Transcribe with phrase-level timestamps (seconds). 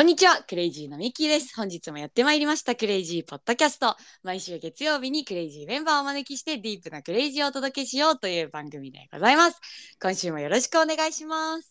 [0.00, 1.54] こんにちは、クレイジーのミッキーです。
[1.54, 3.96] 本日もやってまいりました、クレイジーポッドキャスト。
[4.22, 9.60] 毎週月曜日にクレイジーメンバーをお招きして、ディープなクレイジーをお届けしようという番組でございます。
[10.00, 11.70] 今週もよろしくお願いします。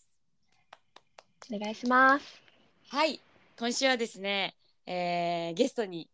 [1.52, 2.26] お願いします。
[2.90, 3.20] はい、
[3.58, 6.08] 今週はですね、えーゲストに、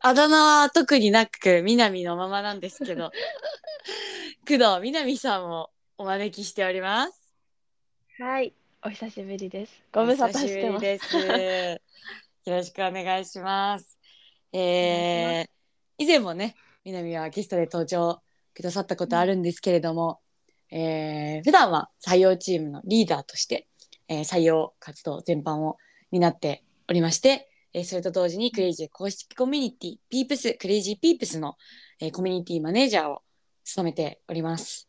[0.00, 3.12] あだ名は特になく、南のままなんですけど、
[4.48, 5.68] 工藤みなみさんを
[5.98, 7.34] お招きしております。
[8.18, 9.82] はい、お久しぶりです。
[9.92, 10.82] ご無沙汰してます。
[10.82, 11.16] です。
[12.48, 13.98] よろしくお願いします。
[14.52, 15.46] えー、
[15.98, 16.54] 以前もね、
[16.84, 18.20] 南はゲストで登場
[18.54, 20.20] くださったことあるんですけれども、
[20.70, 23.66] えー普段は採用チームのリーダーとして、
[24.06, 25.76] えー採用活動全般を
[26.12, 31.56] 担っておりまして、えーそれと同時にクレイジー公式コミュニティ、ピープス、クレイジーピープスの、
[32.00, 33.22] えーコミュニティマネージャーを
[33.64, 34.88] 務めております。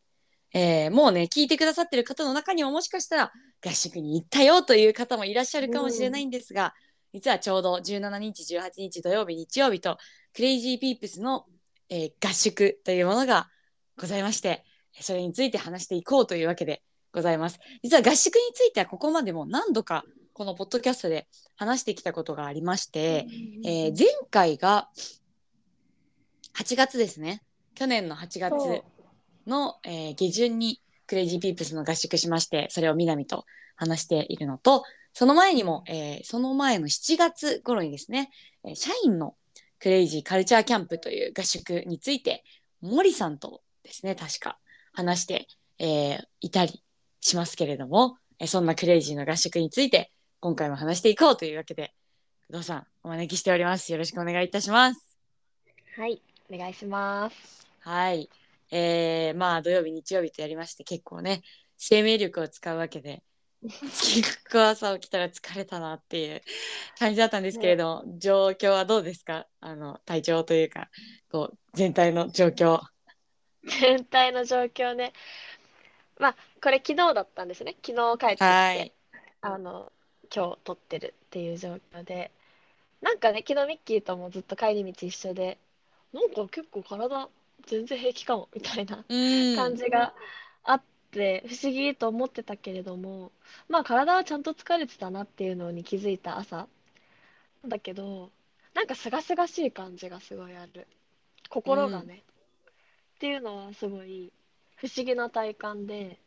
[0.54, 3.32] えーもうね、聞いてくださってる方の中にももしかしたら
[3.64, 6.74] 合宿に行ったよという方もいらっしゃるかもしれないんですが、
[7.12, 9.98] 実はちょうど17日、18日土曜日、日曜日と
[10.34, 11.46] クレイジーピープスの、
[11.88, 13.48] えー合宿というものが
[13.98, 14.64] ございまして、
[15.00, 17.58] それについて話していこうというわけでございます。
[17.82, 23.26] 実は合宿についてはここまでも何度かこのポッドキャストで話してきたことがありまして、
[23.64, 24.88] えー前回が
[26.54, 27.42] 8月ですね。
[27.74, 28.52] 去年の8月
[29.46, 30.80] の、えー下旬に
[31.10, 33.44] クレイジーピープスの合宿しまして、それを南と
[33.74, 38.30] 話しているのと、その前にも、えーその前の7月頃にですね、
[38.64, 39.34] えー社員の
[39.80, 42.44] クレイジーカルチャーキャンプという合宿について、
[42.80, 44.60] 森さんとですね、確か
[44.92, 45.48] 話して、
[45.80, 46.80] えーいたり
[47.20, 51.92] しますけれども、えーそんなクレイジーの合宿について、今回も話していこうというわけで、
[52.52, 53.90] 工藤さん、お招きしております。
[53.90, 55.16] よろしくお願いいたします。
[55.96, 57.66] はい、お願いします。
[57.80, 58.30] はい。
[58.70, 61.42] えー、まあ土曜日、日曜日とやりまして結構ね、
[61.76, 63.22] 生命力を使うわけで、
[63.62, 66.42] 月9朝起きたら疲れたなっていう
[66.98, 69.46] 感じだったんですけれど、状況はどうですか？
[69.60, 70.88] あの、体調というか、
[71.30, 72.80] こう、全体の状況。
[73.80, 75.12] 全体の状況ね。
[76.18, 77.76] まあ、これ昨日だったんですね。
[77.84, 78.94] 昨日帰ってきて、はい。
[79.42, 79.92] あの、
[80.34, 82.30] 今日撮ってるっていう状況で。
[83.02, 85.58] なんかね、昨日ミッキーともずっと帰り道一緒で、
[86.12, 87.28] なんか結構体
[87.66, 89.14] 全然平気かもみたいなう
[89.52, 89.56] ん。
[89.56, 90.14] 感じが
[90.64, 93.32] あって不思議と思ってたけれども
[93.68, 96.68] まあ体はちゃんと疲れてたなっていうのに気づいた朝。
[97.66, 98.30] だけど
[98.74, 100.86] なんか清々しい感じがすごいある。
[101.50, 102.24] 心がね、
[103.16, 104.32] っていうのはすごい
[104.76, 106.18] 不思議な体感で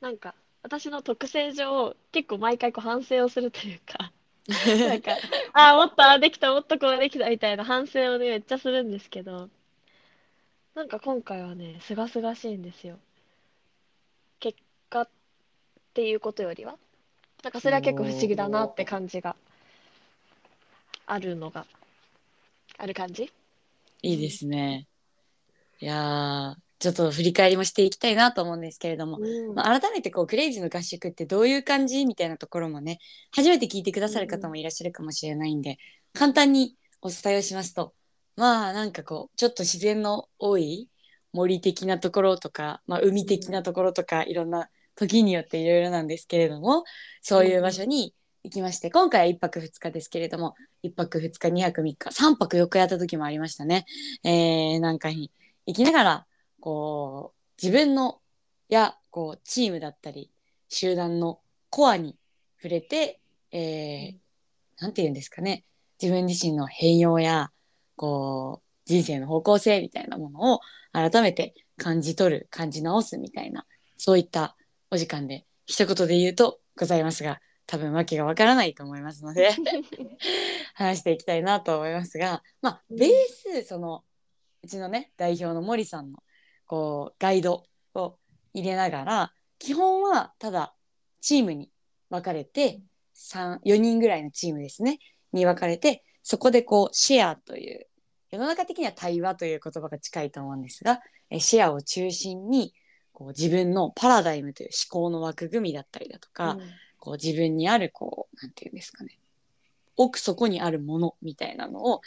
[0.00, 4.12] なんか私の特性上結構毎回こう反省をするというか
[4.88, 5.12] なんか
[5.52, 9.50] ああもっとああできたもっとこうできたみたいな反省をねめっちゃするんですけど
[10.78, 12.98] なんか今回はね清々しいんですよ。
[14.38, 14.56] 結
[14.88, 15.08] 果っ
[15.92, 16.76] ていうことよりは。
[17.42, 19.34] なんかそれは結構不思議だなって感じが。
[21.04, 21.66] あるのが。
[22.78, 23.32] ある感じ？
[24.02, 24.86] いいですね。
[25.80, 29.54] いやー、ちょっと振り返りもしていきたいなと思うんですけれども、うん。
[29.56, 33.00] まあ、改めてこうクレイジーの合宿ってどういう感じみたいなところもね
[33.32, 35.78] 初めて聞いてくださる方もいらっしゃるかもしれないんで、
[36.12, 37.94] 簡単にお伝えをしますと
[38.38, 40.88] まあなんかこうちょっと自然の多い
[41.32, 46.84] 森的なところとか、まあ、海的なところとかいろんな時によっていろいろなんですけれども
[47.20, 50.54] そういう場所に行きまして今回は1泊2日ですけれども
[50.84, 53.84] 1泊2日2泊3日3泊4日やった時もありましたね。
[54.24, 55.30] えー、なんかに
[55.66, 56.26] 行きながら
[56.60, 58.20] こう自分の
[58.68, 60.30] やこうチームだったり
[60.68, 62.16] 集団のコアに
[62.56, 63.20] 触れて、
[63.52, 64.28] えー
[64.80, 65.64] なんて言うんですかね。
[66.00, 67.50] 自分自身の変容や
[67.98, 70.60] こう人生の方向性みたいなものを
[70.92, 73.66] 改めて感じ取る感じ直すみたいな
[73.98, 74.56] そういった
[74.90, 79.50] お時間で一言で言うとございますが多分訳がわからないと思いますので
[80.74, 83.10] 話していきたいなと思いますがまあベー
[83.62, 84.04] スその
[84.62, 86.22] うちのね代表の森さんの
[86.66, 87.64] こうガイド
[87.94, 88.18] を
[88.54, 90.74] 入れながら基本はただ
[91.20, 91.70] チームに
[92.08, 92.80] 分かれて
[93.14, 94.98] 4人ぐらいのチームですね
[95.32, 97.87] に分かれてそこでこうシェアという
[98.30, 102.74] 世の中的には対話という言葉が近いと思うんですがえシェアを中心に
[103.12, 106.56] こう自分のパラダイムという思考の枠組みだったりだとか、
[107.00, 109.18] こう自分にあるこうなんていうんですかね。
[109.96, 112.00] 奥底にあるものみたいなのを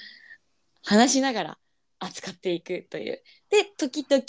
[0.83, 1.57] 話しながら
[1.99, 3.21] 扱っていくという。
[3.49, 4.23] で時々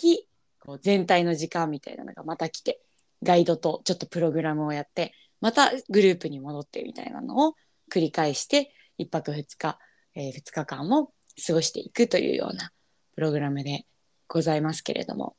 [0.58, 2.80] こう全体の時間みたいなのがまた来て
[3.22, 7.54] ガイドとちょっとプログラムをやってまたグループに戻ってみたいなのを
[7.92, 9.78] 繰り返して1泊2日、
[10.14, 11.12] え2日間も
[11.46, 12.72] 過ごしていくというような
[13.14, 13.86] プログラムで
[14.28, 15.36] ございますけれども。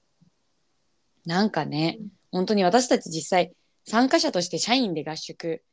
[1.26, 2.00] なんかね
[2.32, 3.54] 本当に私たち実際
[3.86, 5.64] 参加者として社員で合宿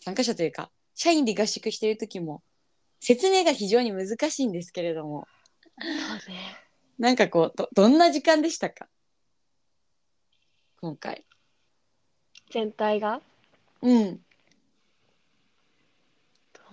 [0.00, 2.42] 参加者というか社員で合宿している時も
[3.00, 5.26] 説明が非常に難しいんですけれども。
[5.80, 6.56] そうね。
[6.98, 8.88] なんかこうどどんな時間でしたか？
[10.80, 11.24] 今回。
[12.50, 13.20] 全体が？
[13.82, 13.94] うん。
[13.94, 14.00] ど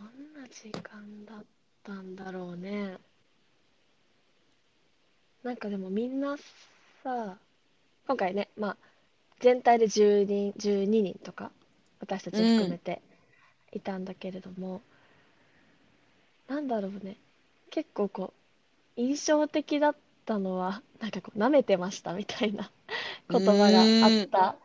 [0.02, 1.46] んな時間だっ
[1.83, 2.97] たんだろうね。
[5.44, 6.38] なんかでもみんな
[7.03, 7.38] さ、
[8.07, 8.77] 今回ね、まあ、
[9.39, 11.51] 全体で10人、12人とか、
[12.00, 13.01] 私たち含めて
[13.74, 14.81] いたんだけれども、
[16.47, 17.18] なんだろうね、
[17.71, 18.33] 結構こ
[18.97, 19.95] う、印象的だっ
[20.25, 22.71] たのは、なんかこう、舐めてましたみたいな
[23.29, 24.56] 言葉があった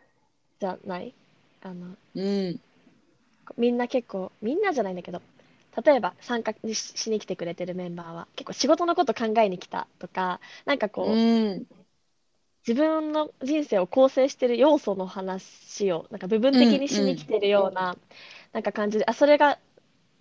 [0.60, 1.14] じゃない？
[1.62, 2.60] あの、うん。
[3.56, 5.20] みんな結構、みんなじゃないんだけど、
[5.82, 11.66] 例えば参加ししに来てくれてるメンバーは結構仕事のこと考えに来たとか、なんかこう、うん
[12.66, 17.96] 自分の人生を構成してる要素の話をなんか部分的にしに来てるような、
[18.52, 19.58] なんか感じで、あ、それが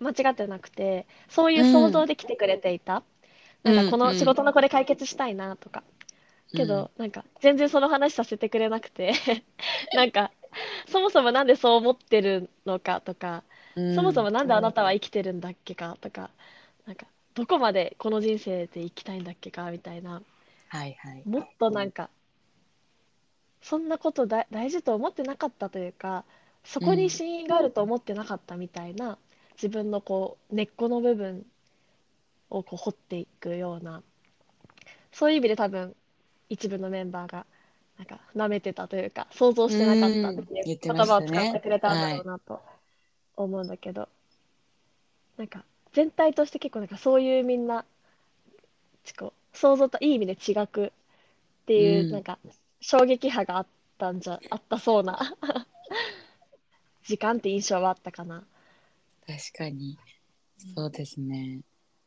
[0.00, 3.04] 間違ってなくて、そういう想像で来てくれていた。
[3.64, 5.84] うんなんかこの仕事のこれ解決したいなとか。
[6.54, 9.14] けど、なんか全然その話させてくれなくて、
[9.94, 10.32] なんか
[10.88, 13.47] そもそもなんでそう思ってるのかとか、うん
[13.94, 16.30] そもそもなんであなたは生きてるんだっけかとか、
[16.86, 20.22] なんかどこまでこの人生で生きたいんだっけかみたいな、
[20.68, 22.10] はいはいもっとなんか、
[23.62, 26.24] そんなことだ大事と思ってなかったというか、
[26.64, 29.18] そこに真意があると思ってなかったみたいな、
[29.54, 31.46] 自分のこう根っこの部分
[32.50, 34.02] をこう掘っていくような、
[35.12, 35.94] そういう意味で多分
[36.48, 37.46] 一部のメンバーが
[37.98, 40.78] なんか舐めてたというか、想像してなかったっていううん。
[40.80, 42.60] 言葉を使ってくれたんだろうなと
[43.44, 44.08] 思うんだけど、
[45.36, 47.84] なんか全体として結構なんかそういうみんな
[49.04, 50.90] ちこう想像といい意味で違くっ
[51.66, 52.12] ていう、うん。
[52.12, 52.38] なんか
[52.80, 53.66] 衝撃波があっ
[53.98, 55.36] たんじゃあったそうな
[57.04, 58.44] 時間って印象はあったかな。
[59.26, 59.96] 確かに。
[60.74, 61.60] そうですね。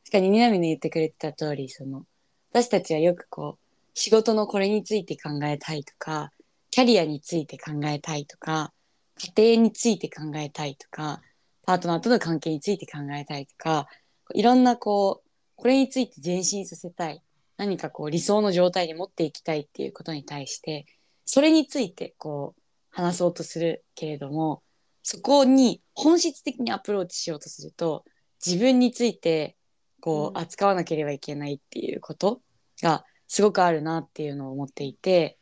[0.06, 2.06] 確かに南の言ってくれてた通りその
[2.52, 6.32] 私たちはよくこう仕事のこれについて考えたいとか
[6.70, 8.74] キャリアについて考えたいとか
[9.22, 11.22] 家庭について考えたいとか
[11.64, 13.88] パートナーとの関係について考えたいとか
[14.34, 17.22] いろんなこうこれについて前進させたい。
[17.58, 20.88] 何かこう理想の状態に持っていきたいっていうことに対して
[21.26, 24.64] それについてこう話そうとするけれども
[25.04, 28.04] そこに本質的にアプローチしようとすると
[28.44, 29.56] 自分について
[30.00, 32.42] こう扱わなければいけないっていうこと
[32.82, 35.38] がすごくあるなっていうのを思っていて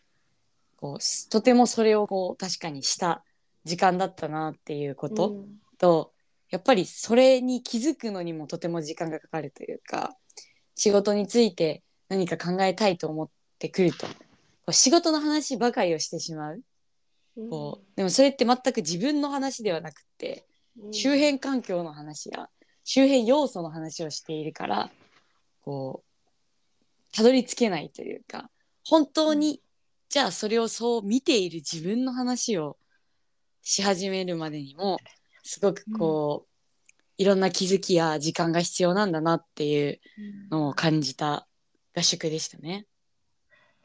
[0.76, 3.24] こうとてもそれをこう確かにした
[3.70, 5.60] 時間だったなっていうこと、うん。
[5.78, 6.12] と
[6.50, 10.18] やっぱりそれに気づくのにもとても時間がかかるというか
[10.76, 13.30] 仕事について何か考えたいと思っ
[13.60, 14.08] てくると。
[14.08, 14.14] こ
[14.70, 16.62] う仕事の話ばかりをしてしまう。
[17.50, 20.46] こうでもそれって全く自分の話ではなくって
[20.82, 20.94] うん。
[20.94, 22.50] 周辺環境の話や
[22.84, 24.90] 周辺要素の話をしているから
[25.62, 28.50] こうたどり着けないというか
[28.84, 29.62] 本当に
[30.10, 32.78] じゃあそれをそう見ている自分の話を
[33.62, 35.00] し始めるまでにも
[35.44, 36.50] すごくこう、
[37.18, 40.50] いろんな気づきや時間が必要なんだなっていううん。
[40.50, 41.48] のを感じた
[41.96, 42.88] 合宿でしたね。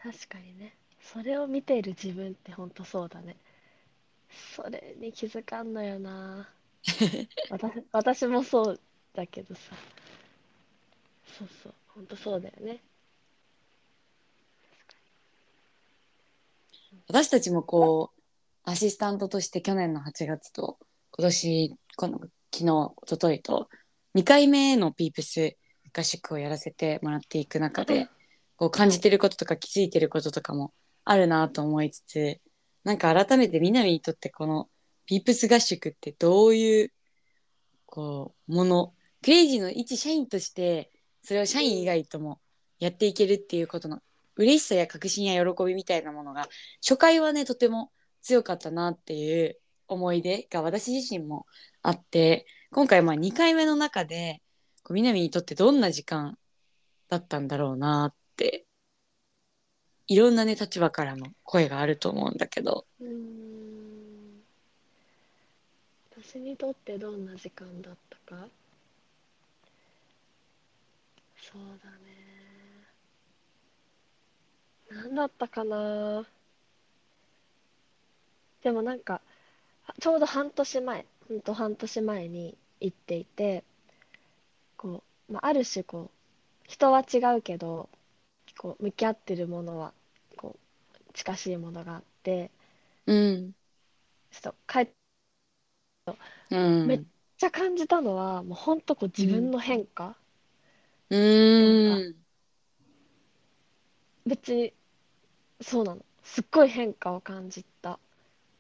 [0.02, 0.76] 確かにね。
[1.00, 3.36] それを見ている自分ってほんとそうだね。
[4.56, 6.48] それに気づかんのよな。
[7.48, 8.80] 私私もそう
[9.14, 9.60] だけどさ。
[11.38, 11.74] そうそう。
[11.88, 12.80] ほんとそうだよね。
[17.08, 18.23] 私たちもこう
[18.66, 20.78] アシスタントとして去年の8月と
[21.12, 22.18] 今年この
[22.52, 23.68] 昨日一昨日と
[24.16, 25.56] 2回目のピープス
[25.92, 28.08] 合宿をやらせてもらっていく中で
[28.56, 30.72] こう感じてることとか気づいてることとかも
[31.04, 32.40] あるなと思いつつ
[32.84, 34.68] なんか改めて南にとってこの
[35.06, 36.92] ピープス合宿ってどういう
[37.84, 40.90] こうものクレイジーの一社員として
[41.22, 42.40] それを社員以外とも
[42.78, 44.00] やっていけるっていうことの
[44.36, 46.48] 嬉しさや確信や喜びみたいなものが
[46.80, 47.90] 初回はねとても
[48.24, 51.46] 強かったなっていう思い出が私自身も
[51.82, 54.40] あって今回まあ2回目の中で
[54.82, 56.38] こう南にとってどんな時間
[57.08, 58.64] だったんだろうなって
[60.06, 62.86] いろんなね立場からの声があると思うんだけど。
[63.00, 64.42] うん。
[66.16, 68.48] 私にとってどんな時間だったか？
[71.36, 71.90] そうだ
[74.96, 75.06] ね。
[75.06, 76.24] 何だったかな？
[78.64, 79.20] でもなんか
[80.00, 83.64] ちょうど半年前ほんと半年前に行っていて
[84.76, 87.88] こう、まあ、ある種こう人は違うけど
[88.58, 89.92] こう向き合ってるものは
[90.36, 92.50] こう近しいものがあって
[93.06, 93.54] うん
[94.30, 94.88] ちょっと帰っ
[96.06, 96.56] うう
[96.86, 96.88] ん。
[96.88, 97.00] めっ
[97.38, 100.16] ちゃ感じたのは、もうほんとこう自分の変化。
[101.10, 102.24] うーん。
[104.26, 104.72] 別に、
[105.62, 106.04] そうなの。
[106.24, 107.98] すっごい変化を感じた。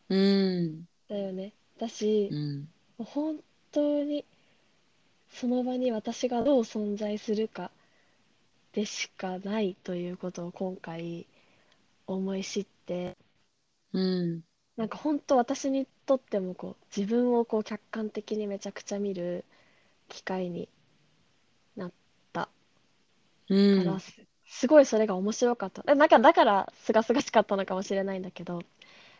[0.08, 0.14] う
[0.60, 0.86] ん。
[1.08, 1.54] だよね。
[1.78, 2.68] だしう、ん。
[2.98, 3.40] もう本
[3.72, 4.24] 当に、
[5.28, 7.70] その場に私がどう存在するか
[8.74, 11.26] でしかないということを今回
[12.06, 13.16] 思い知って、
[13.92, 14.44] うん。
[14.76, 19.44] なんか本当私にとってもこう自分をこう客観的にめちゃくちゃ見る
[20.08, 20.68] 機会に
[21.76, 21.92] なっ
[22.32, 22.48] た
[23.48, 24.00] うから、ん。
[24.00, 25.84] すすごいそれが面白かった。
[25.86, 28.62] えなんかだから清々しかったのかもしれないんだけど、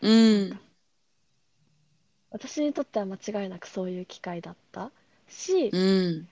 [0.00, 0.09] う
[0.50, 0.61] ん。
[2.35, 4.93] 私にとっては間違いなくそういう機会だった
[5.26, 5.79] し、やっう
[6.21, 6.29] ん。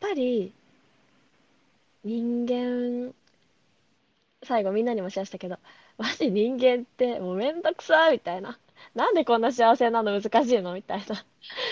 [0.00, 0.52] ぱり
[2.04, 3.12] 人間、
[4.44, 5.58] 最後みんなにもシェアしたけど、
[5.98, 8.58] マジ人間ってもうめんどくさみたいな。
[8.94, 10.20] なんでこんな幸せなの？
[10.20, 10.72] 難しいの？
[10.74, 11.24] みたいな。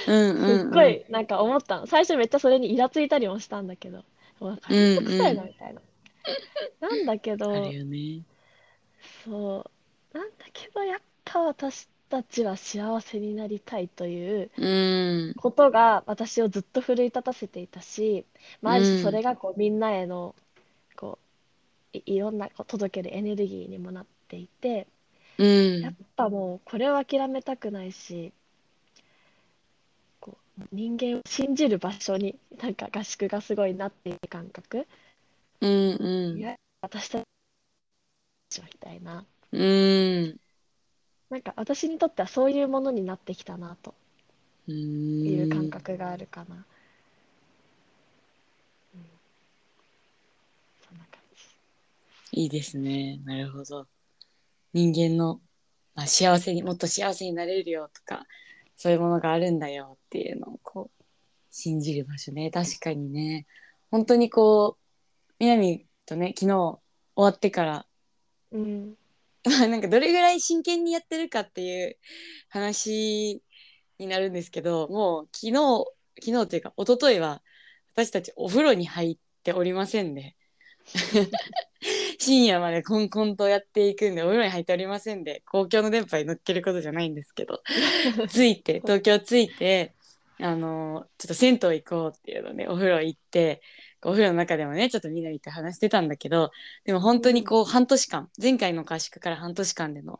[0.06, 0.14] うん。
[0.44, 1.86] すっごいなんか思ったの。
[1.86, 4.04] 最初めっちゃそれにイラついたりもしたんだけど、
[4.68, 5.82] めんどくさいなみたいな。
[6.80, 8.24] なんだけあど、ね。
[9.24, 9.70] そ
[10.14, 10.18] う。
[10.18, 14.66] なんだけど、やっぱ私たちは幸せになりたいというう
[15.30, 15.34] ん。
[15.36, 18.24] ことが私をずっと奮い立たせていたし、
[18.62, 20.34] まあ、ある種それがこうみんなへの
[20.96, 21.18] こ
[21.94, 24.86] ういいろんなこう届けるエネルギーにもなっていて、
[25.38, 25.80] うん。
[25.82, 28.32] やっぱもうこれを諦めたくないし、
[30.20, 34.86] こう人間を信じる場所になんか合宿がすごいなっている感覚、
[35.60, 35.96] うん。
[35.96, 36.42] うんい。
[36.42, 37.22] や私た
[38.50, 39.24] ちみたいな。
[39.52, 40.40] うん。
[41.34, 43.92] なんか私にとってはそういうものになってきたなと
[44.68, 44.72] う
[45.24, 45.68] いう感ん。
[45.68, 46.64] 覚があるかな。
[48.94, 49.00] うん、
[50.88, 51.42] そんな感じ。
[52.30, 53.20] いいですね。
[53.24, 53.88] なるほど。
[54.72, 55.40] 人間の、
[55.96, 58.26] まあ、幸せにもっと幸せになれるよとか
[58.76, 61.04] そういうものがあるんだよっていうのをこう
[61.50, 63.46] 信じる場所ね確かにね
[63.90, 66.78] 本当にこう南とね昨日終
[67.16, 67.86] わってから
[68.52, 69.03] うん、まあ
[69.68, 71.98] なんかどれぐらい真剣にやってるかっていう
[72.48, 73.42] 話
[73.98, 75.84] になるんですけどもう昨日
[76.22, 77.42] 昨日というか一昨日は
[77.94, 80.36] 私たちお風呂に入っておりませんで。
[82.18, 87.62] 深夜までコンコンとやっていくんでお風呂に入っておりませんで公共の電波に乗っけることじゃないんですけど。
[88.28, 89.94] 着いて東京着いて
[90.40, 93.62] あのちょっと銭湯行こうっていうのでお風呂行って
[94.04, 96.50] お風呂の中でもねちょっとみなみと話してたんだけど
[96.84, 100.18] でも本当にこう半年間前回の合宿から半年間での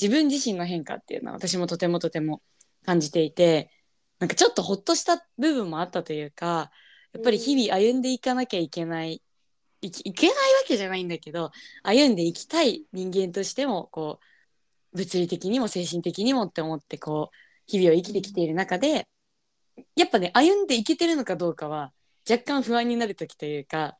[0.00, 2.42] 自分自身の変化っていうのは私もとてもとても
[2.84, 3.70] 感じていて
[4.18, 6.70] なんかちょっとほっとした部分もあったというか
[7.12, 9.22] やっぱり日々歩んでいかなきゃいけない
[9.82, 11.50] いきいけないわけじゃないんだけど
[11.82, 14.20] 歩んでいきたい人間としてもこ
[14.94, 19.06] う物理的にも精神的にもって思ってこう日々を生きてきている中で
[19.94, 21.92] やっぱね歩んでいけてるのかどうかは
[22.28, 23.96] 若干不安になる時というか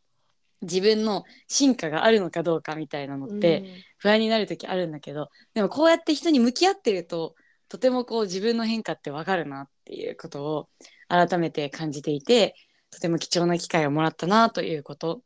[0.62, 7.34] 自分の進化があるのかどうかみたいなのって不安になる時あるんだけどでもこうやって人に向き合ってると
[7.68, 10.68] とてもこう自分の変化ってわかるなっていうことを
[11.08, 12.54] 改めて感じていて
[12.90, 15.22] とても貴重な機会をもらったなということ。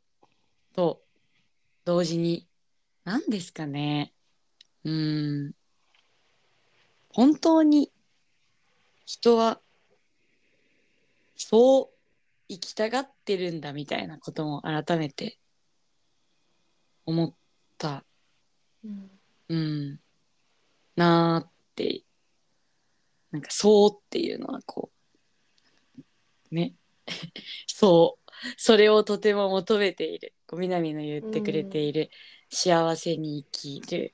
[0.73, 1.01] と
[1.85, 2.47] 同時に
[3.03, 4.13] 何ですかね。
[4.83, 5.51] うーん。
[7.09, 7.91] 本当に
[9.05, 9.59] 人は
[11.35, 11.90] そう
[12.51, 15.39] 生きたがってるんだみたいなことも改めて
[17.05, 17.33] 思っ
[17.77, 18.03] た。
[18.83, 19.11] うん。
[19.47, 19.99] うん
[20.97, 22.03] なーって
[23.31, 24.91] なんかそうっていうのはこ
[26.51, 26.75] うね。
[27.67, 28.31] そう。
[28.57, 30.33] それをとても求めている。
[30.45, 32.09] こう南の言ってくれている。
[32.49, 34.13] 幸せに生きる。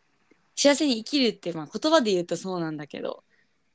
[0.55, 3.23] 幸せに生きるってまあ言葉で言うとそうなんだけど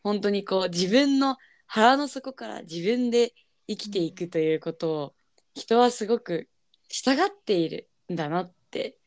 [0.04, 3.34] 本当にこう自分の腹の底から自分で
[3.68, 5.14] 生きていくということを
[5.54, 6.48] 人はすごく
[6.88, 8.98] 従っているんだなって。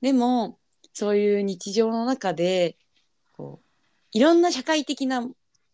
[0.00, 0.58] でも
[0.92, 2.76] そういう日常の中で
[3.32, 3.66] こう
[4.12, 5.26] いろんな社会的な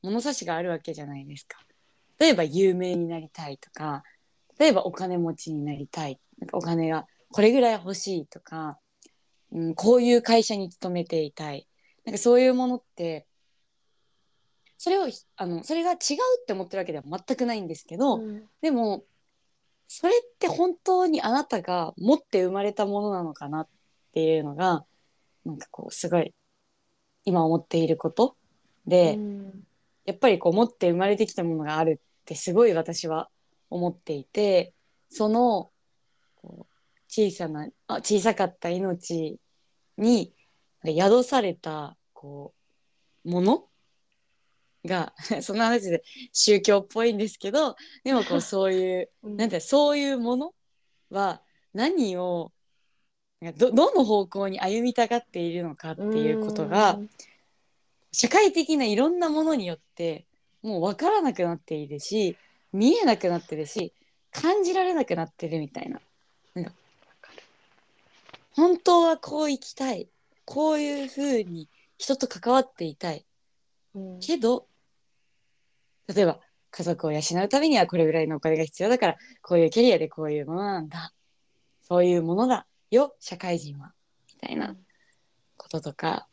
[0.02, 1.58] 物差しがあるわけじゃないですか。
[2.18, 4.02] 例えば有名になりたいとか
[4.58, 6.20] 例えばお金持ちになりたい。
[6.52, 8.78] お金がこれぐらい欲しいとか、
[9.52, 11.66] うん、こういう会社に勤めていたい。
[12.04, 13.26] なんかそういうものって
[14.82, 15.98] それをあのそれが違うっ
[16.46, 18.44] て思ってるわけでは全くないんですけど、うん。
[18.62, 19.04] でも
[19.88, 23.68] それって本当にあなたが持って生まれたものなのかなっ
[24.14, 24.86] ていうのが
[25.44, 26.32] なんかこうすごい
[27.26, 28.36] 今思っていること。
[28.86, 29.64] で、うん。
[30.06, 33.28] やっぱりこう持って生まれてきたものがあるってすごい私は
[33.68, 34.72] 思っていて
[35.10, 35.70] その
[36.36, 39.38] こう小さなあ小さかった命
[39.98, 40.32] に
[40.86, 42.54] 宿されたこ
[43.26, 43.64] うもの
[44.84, 49.36] が その話で宗教っぽいんですけどでもこう そういううん。
[49.36, 50.54] なんてそういうもの
[51.10, 51.42] は
[51.74, 52.52] 何を
[53.56, 57.10] どどの方向に歩みたがっているのかっていうことがうん。
[58.12, 60.26] 社会的ないろんなものによって
[60.62, 62.36] もう分からなくなっているし
[62.72, 63.92] 見えなくなってるし
[64.32, 66.00] 感じられなくなってるみたいな。
[66.54, 66.72] なんか
[68.52, 70.08] 本当はこう生きたい。
[70.44, 73.24] こういうふうに人と関わっていたい。
[73.94, 74.20] うん。
[74.20, 74.66] けど
[76.14, 76.40] 例えば
[76.70, 81.12] 家族を養うためにはこれぐらいのお金が必要だからこういうキャリアでこういうものなんだ。
[81.82, 83.92] そういうものだよ社会人は。
[84.32, 84.76] みたいな
[85.56, 86.28] こととか。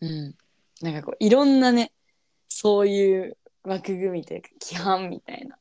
[0.00, 0.34] うん。
[0.80, 1.92] なんかこういろんなね
[2.48, 5.58] そういう枠組みというか規範みたいな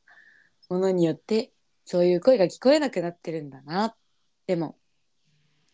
[0.70, 1.52] ものによって
[1.86, 3.96] そういう声が聞こえなくなってるんだな
[4.46, 4.78] でも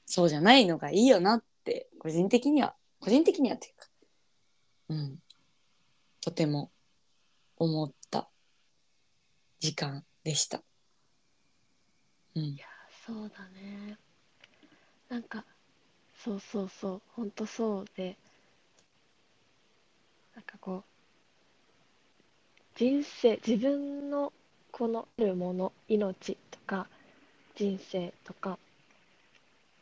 [0.06, 2.76] そうじゃないのがいいよなって個人的には。
[3.00, 3.88] 個人的にはっていうか。
[4.90, 5.23] うん。
[6.24, 6.72] とても
[7.58, 8.30] 思った
[9.60, 10.64] 時間でした。
[12.34, 12.66] うん、いや
[13.06, 13.98] そうだね。
[15.10, 15.44] なんか
[16.24, 17.02] そうそうそう。
[17.12, 18.16] ほんとそうで。
[20.34, 20.84] なんかこう
[22.78, 24.32] 人生自分の
[24.72, 26.88] このあるもの命とか
[27.56, 28.58] 人生とか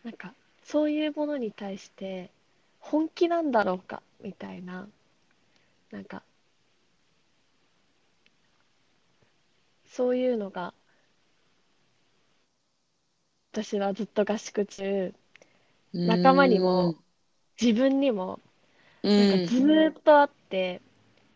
[0.04, 0.34] なんか
[0.64, 2.32] そういうものに対して
[2.80, 4.88] 本気なんだろうかみたいな。
[5.92, 6.24] なんか
[9.92, 10.74] そういうのが
[13.52, 15.14] 私はずっと合宿中。
[15.94, 16.96] 仲間にも
[17.62, 18.40] 自分にも
[19.04, 19.30] うん。
[19.30, 20.82] なんかずーっとあって、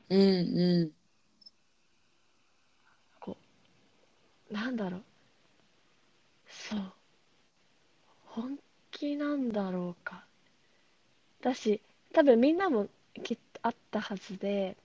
[0.10, 0.22] うん
[0.58, 0.92] う
[4.50, 5.04] なんだろう。
[6.48, 6.80] そう。
[8.28, 8.58] 本
[8.92, 10.24] 気なんだろうか。
[11.42, 11.82] だし
[12.14, 12.88] 多分みんなも
[13.24, 14.78] きっとあったはずで。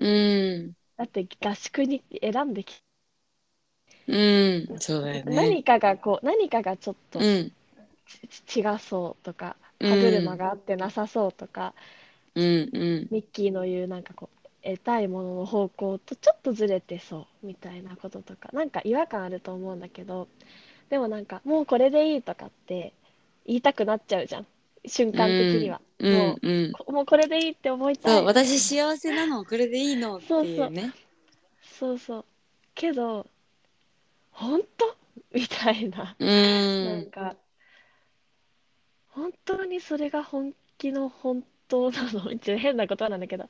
[0.00, 0.76] んうん。
[0.96, 2.82] だって合宿に選んでき
[4.10, 5.36] うんそうだよね。
[5.36, 7.52] 何かがこう何かがちょっとうん。
[8.46, 9.90] ち違そうとかうん。
[9.90, 11.74] 歯車が合ってなさそうとか、
[12.34, 13.08] うんうん。
[13.10, 20.28] ミッキーの言うなんかこう得たいものの方向とちょっとずれてそうみたいなこととかなんか違和感あると思うんだけど
[20.90, 22.92] でもなんかもうこれでいいとかって
[23.46, 24.46] 言いたくなっちゃうじゃん。
[24.86, 26.94] 瞬間的には、うんもうんうん。
[26.94, 28.16] もうこれでいいって思いたい。
[28.16, 30.92] そう私幸せなのこれでいいのっていうね。
[31.78, 32.24] そうそう。
[32.74, 33.26] けど
[34.40, 34.96] 本当？
[35.32, 36.24] みたいな、う
[36.84, 37.36] なんんか
[39.08, 42.32] 本当にそれが本気の本当なの？
[42.32, 43.48] 一応変な言葉なんだけど。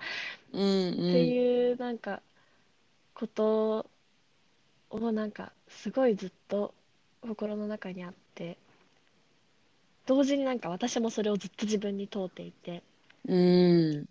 [0.52, 0.92] うんうん。
[0.92, 2.22] っていうなんか
[3.14, 3.86] こと
[4.90, 6.74] をなんかすごいずっと
[7.22, 8.58] 心の中にあって。
[10.06, 12.82] 同時になんか私もそれをずっと自分に問うていて。
[13.26, 14.08] うん。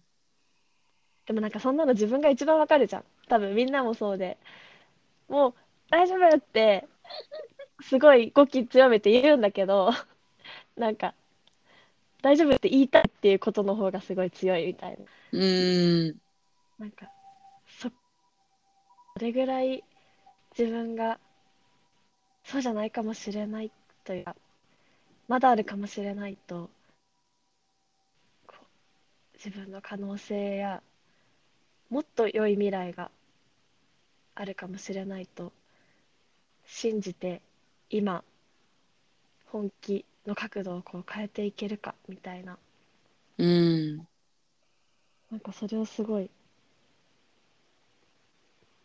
[1.25, 3.03] でもなんかそんなの自分が一番わかるじゃん。
[3.27, 4.37] 多分みんなもそうで。
[5.27, 5.53] もう
[5.89, 6.87] 大丈夫って。
[7.81, 9.91] すごい語気強めて言うんだけど
[10.75, 11.13] なんか
[12.21, 14.97] 大丈夫って言いたいっていうことの方がすごい強いみたいな。
[15.31, 16.15] うん。
[16.77, 17.09] なんか
[17.67, 19.83] そそれぐらい
[20.57, 21.19] 自分が
[22.43, 23.71] そうじゃないかもしれない
[24.03, 24.35] というか
[25.27, 26.69] まだあるかもしれないと
[28.47, 30.81] こう自分の可能性や
[31.89, 33.11] もっと良い未来が
[34.35, 35.53] あるかもしれないと
[36.71, 37.41] 信じて
[37.89, 38.23] 今
[39.47, 42.57] 本気の角度をこう変えていけるかみたいな。
[43.39, 43.97] うん。
[45.31, 46.29] なんかそれをすごい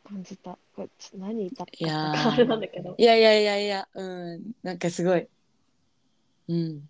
[0.09, 0.59] 感じた。
[0.75, 2.95] これち何言ったかあれなんだけど。
[2.97, 3.89] いやいやいやいや。
[3.95, 4.43] うん。
[4.63, 5.29] なんかすごい。
[6.49, 6.89] うん。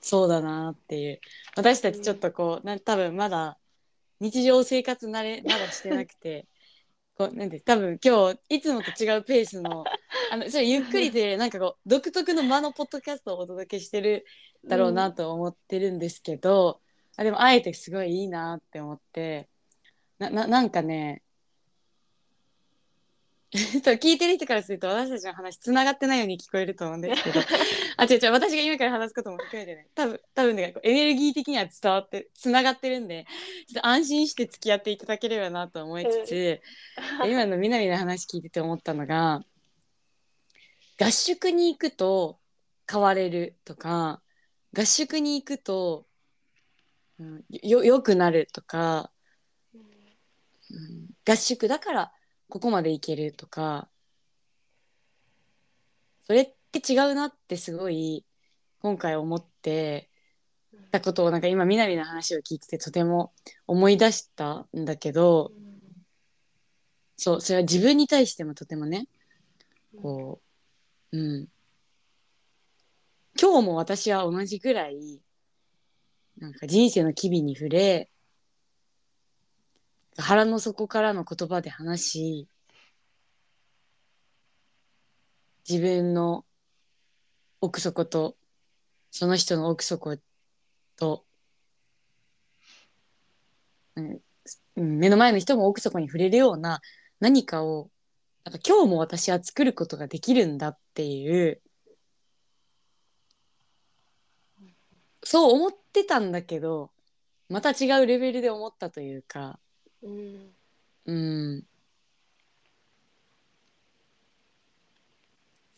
[0.00, 1.20] そうだなっていう。
[1.56, 3.58] 私たちちょっとこうなん多分まだ
[4.20, 6.46] 日常生活慣れまだしてなくて
[7.16, 9.84] こうなんで多分今日いつもと違うペースの
[10.32, 14.24] あのそれゆっくりでなんかこう独特の間のポッドキャストをお届けしてる
[14.64, 16.80] だろうなと思ってるんですけど、
[17.16, 19.48] あでもあえてすごいいいなって思って
[20.18, 21.23] なななんかね
[23.84, 27.40] そう聞いてる人からすると私たちの話つながってないように聞こえると思うんですけど。
[27.96, 33.26] あ違う違う私が今から話すことも含めてね多分多分ねエネルギー的には伝わってつながってるんで
[33.68, 36.60] ちょっと安心して付き合っていただければなと思いつつ、
[37.26, 39.44] 今のみなみの話聞いてて思ったのが
[41.00, 42.40] 合宿に行くと
[42.90, 44.20] 変われるとか
[44.76, 46.06] 合宿に行くと、
[47.20, 49.12] うん、よよくなるとか、
[49.74, 52.12] うん、合宿だから
[52.48, 53.88] ここまで行けるとか
[56.20, 58.24] それって違うなってすごい
[58.80, 60.10] 今回思って
[60.90, 63.32] たことをなんか今みなみの話を聞いててとても
[63.66, 65.52] 思い出したんだけど
[67.16, 69.06] そうそれは自分に対してもとてもね
[70.00, 70.40] こ
[71.12, 71.48] ううん。
[73.40, 75.20] 今日も私は同じぐらい
[76.38, 78.08] なんか人生の機微に触れ
[80.16, 82.48] 腹の底からの言葉で話し
[85.68, 86.44] 自分の
[87.60, 88.36] 奥底と
[89.10, 90.18] その人の奥底
[90.96, 91.24] と、
[93.96, 94.20] うん、
[94.76, 96.80] 目の前の人も奥底に触れるような
[97.20, 97.90] 何かを
[98.44, 101.62] なんか今日も私は作ることができるんだっていう
[105.24, 106.90] そう思ってたんだけど
[107.48, 109.58] また違うレベルで思ったというか
[110.04, 110.54] うん。
[111.06, 111.12] う
[111.58, 111.66] ん。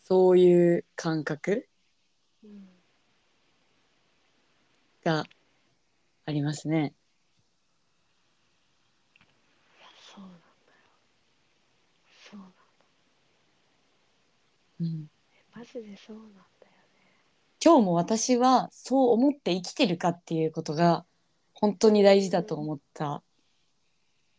[0.04, 1.68] そういう感覚
[2.44, 2.68] うん。
[5.04, 5.24] が
[6.24, 6.92] ありますね。
[10.14, 10.36] そうなんだ。
[10.36, 10.42] よ
[12.30, 12.56] そうなんだ。
[14.80, 15.06] うん、
[15.54, 16.44] マジでそうなんだよ
[17.64, 21.06] 今日も私はそう思って生きてるかっていうことが
[21.54, 23.22] 本当に大事だと思った。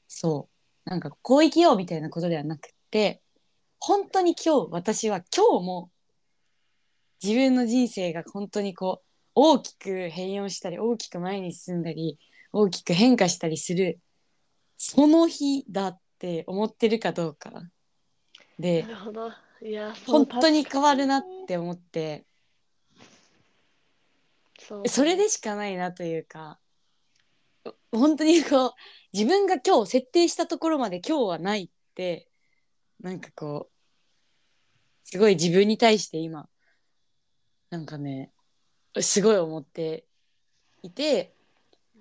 [0.08, 0.50] そ
[0.86, 0.90] う。
[0.90, 3.22] なんかこう生きようみたいなことではなくって、
[3.80, 5.92] 本当に今日私は今日も
[7.22, 12.18] 自分の人生が本当にこう大きく変容したり大きく前に進んだり
[12.52, 14.00] 大きく変化したりする
[14.78, 17.52] その日だって思ってるかどうか
[18.58, 19.32] でなるほど。
[19.62, 22.26] いや本当に変わるなって思って。
[24.88, 26.60] それでしかないなというか
[27.92, 28.72] 本当にこう
[29.14, 32.28] 自分が今日設定したところまで今日はないって
[33.00, 33.72] なんかこう
[35.04, 36.50] すごい自分に対して今
[37.70, 38.32] なんかね
[39.00, 40.06] すごい思って
[40.84, 41.34] いて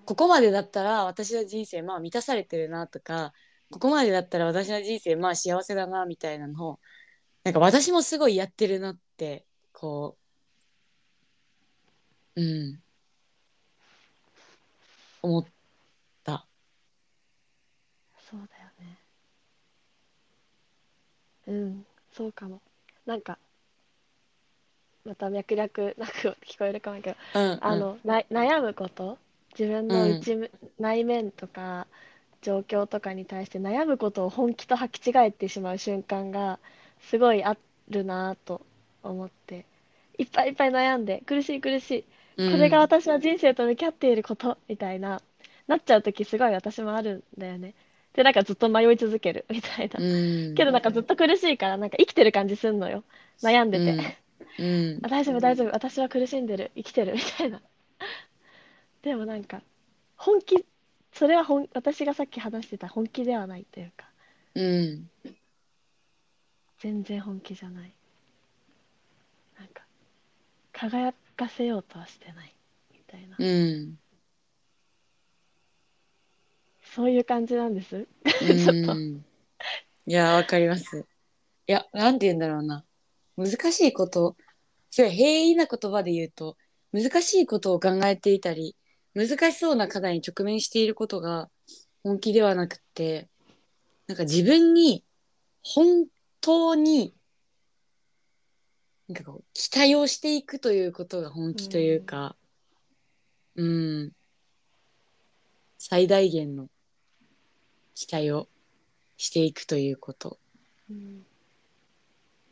[0.04, 3.32] ここまでだったら私の人生まあ満たされてるなとか
[3.70, 6.80] ここまでだったら私の人生まあ幸せだなみたいなのを
[7.44, 10.16] なんか私もすごいやってるなってこ
[12.36, 12.82] ううん。
[15.26, 15.44] 思っ
[16.22, 16.46] た
[18.30, 18.98] そうだよね
[21.46, 22.60] うんそうかも。
[23.04, 23.38] なんか
[25.04, 27.58] また脈略なく聞こえるかもだけど、うんうん。
[27.60, 29.18] あのな悩むこと？
[29.58, 31.86] 自分の内,、内面とか
[32.42, 36.58] 状況とかに対して悩むことを本気と履き違えてしまう瞬間が
[37.00, 37.56] すごいあ
[37.88, 38.60] るなと
[39.02, 39.64] 思って。
[40.18, 42.04] いっぱいいっぱい悩んで苦しい苦し
[42.36, 42.42] い。
[42.42, 42.52] うん。
[42.52, 45.22] これが私は人生と向き合っていることみたいな
[45.68, 47.74] なっちゃう時すごい私もあるんだよね
[48.16, 50.00] でなんかずっと迷い続けるみたいな。
[50.02, 50.54] うん。
[50.54, 53.04] けどなんかずっと苦しいからなんか生きてる感じすんのよ。
[53.42, 54.18] 悩んでて、
[54.58, 55.00] うん。
[55.04, 55.68] あ大丈夫大丈夫。
[55.72, 56.72] 私は苦しんでる。
[56.74, 57.12] 生きてる。
[57.12, 57.60] みたいな。
[59.02, 59.60] でもなんか
[60.16, 60.64] 本気
[61.12, 64.08] それは本私がさっき話してた本気ではないというか。
[64.54, 65.10] うん。
[66.78, 67.92] 全然本気じゃない。
[69.58, 69.84] なんか
[70.72, 72.54] 輝かせようとはしてない。
[72.94, 73.98] みたいな、うん
[76.96, 77.96] そういう感じなんです。
[77.96, 78.94] う ちょっと。
[78.94, 79.22] ん
[80.06, 81.04] いやわかります。
[81.66, 82.86] いやなんて言うんだろうな。
[83.36, 84.34] 難しいこと。
[84.90, 86.56] すごい平易な言葉で言うと
[86.92, 88.76] 難しいことを考えていたり
[89.12, 91.50] 難しそうな課題に直面していることが
[92.02, 93.28] 本気ではなくって
[94.06, 95.04] なんか自分に
[95.62, 96.06] 本
[96.40, 97.14] 当に
[99.08, 102.36] なんかこう期待をしていくということが本気というか
[103.54, 104.12] うん。
[105.76, 106.68] 最大限の
[107.96, 108.46] 期待を
[109.16, 110.38] していくということ。
[110.88, 111.26] うん。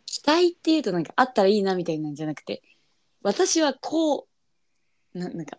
[0.07, 2.63] 期待っていうとなんかあったらいいなみたいなんじゃなくて
[3.23, 4.27] 私はこ
[5.15, 5.59] うななんか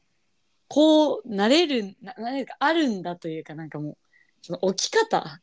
[0.67, 3.97] こうなれるななれるかあるんだというかなんかもう
[4.41, 5.41] その置き方。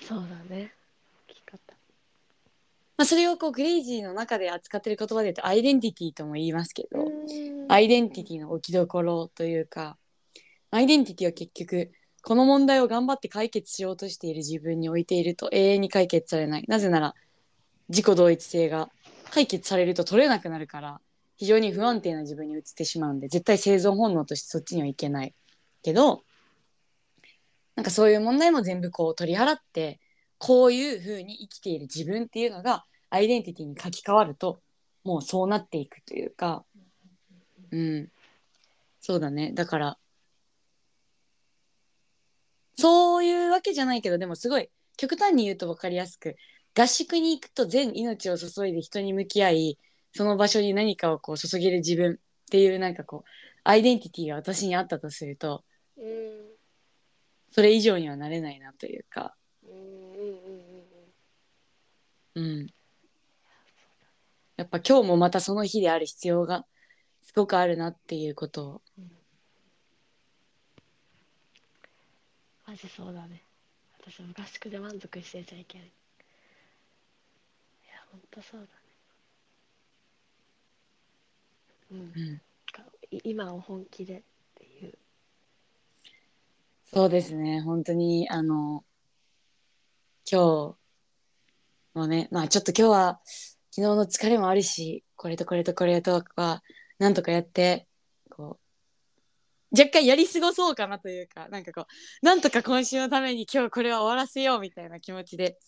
[0.00, 0.72] そうだね。
[1.28, 1.58] 生き方。
[2.96, 7.10] まあ、それをこうグレイジーの中で扱ってる言葉で言うとアイデンティティとも言いますけど、
[7.68, 9.96] アイデンティティの置きどころというか
[10.70, 16.64] アイデンティティは結局この問題を頑張って解決しようとしている自分に置いていると永遠に解決されない。
[16.68, 17.14] なぜなら
[17.88, 18.90] 自己同一性が
[19.30, 21.00] 解決されると取れなくなるから
[21.36, 25.34] 非常に不安定な自分に移ってしまうんで絶対生存本能としてそっちにはいけない
[25.82, 26.22] けど
[27.74, 30.00] なんかそういう問題も全部こう取り払って
[30.38, 34.60] こういう風に生きている自分っていうのがアイデンティティに書き換わると
[35.04, 36.64] もうそうなっていくというか。
[37.70, 38.08] うん。
[39.00, 39.52] そうだね。
[39.52, 39.98] だから
[42.82, 46.34] そういうわけじゃないけどでもすごい極端に言うと分かりやすく
[46.76, 49.78] 合宿に行くと全命を注いで人に向き合い
[50.12, 52.16] その場所に何かをこう注げる自分っ
[52.50, 53.28] ていうなんかこう
[53.62, 55.62] アイデンティティが私にあったとすると
[55.96, 56.04] うん
[57.52, 59.36] それ以上にはなれないなというか、
[62.34, 62.66] うん。
[64.56, 66.64] やっぱ今日もまたその日である必要が
[67.22, 69.21] すごくあるなっていうことをうん
[72.72, 73.42] マジそうだね。
[74.00, 75.88] 私も合宿で満足してちゃいけない。
[75.88, 75.90] い
[77.86, 78.70] やほんとそうだね。
[81.90, 81.98] うん。
[81.98, 82.40] うん。
[83.10, 84.22] い今を本気でっ
[84.54, 84.94] ていう。
[86.94, 87.60] そうですね。
[87.60, 88.84] 本当にあの
[90.24, 90.76] 今日
[91.92, 93.20] もねまあちょっと今日は
[93.70, 96.62] 昨日の疲れもあるしこれとこれとこれとか
[96.98, 97.86] なんとかやって
[99.76, 101.86] 若干やり過ごそうかなというかなんかこ
[102.22, 105.58] うなんとか今週のために今日これは終わらせようみたいな気持ちで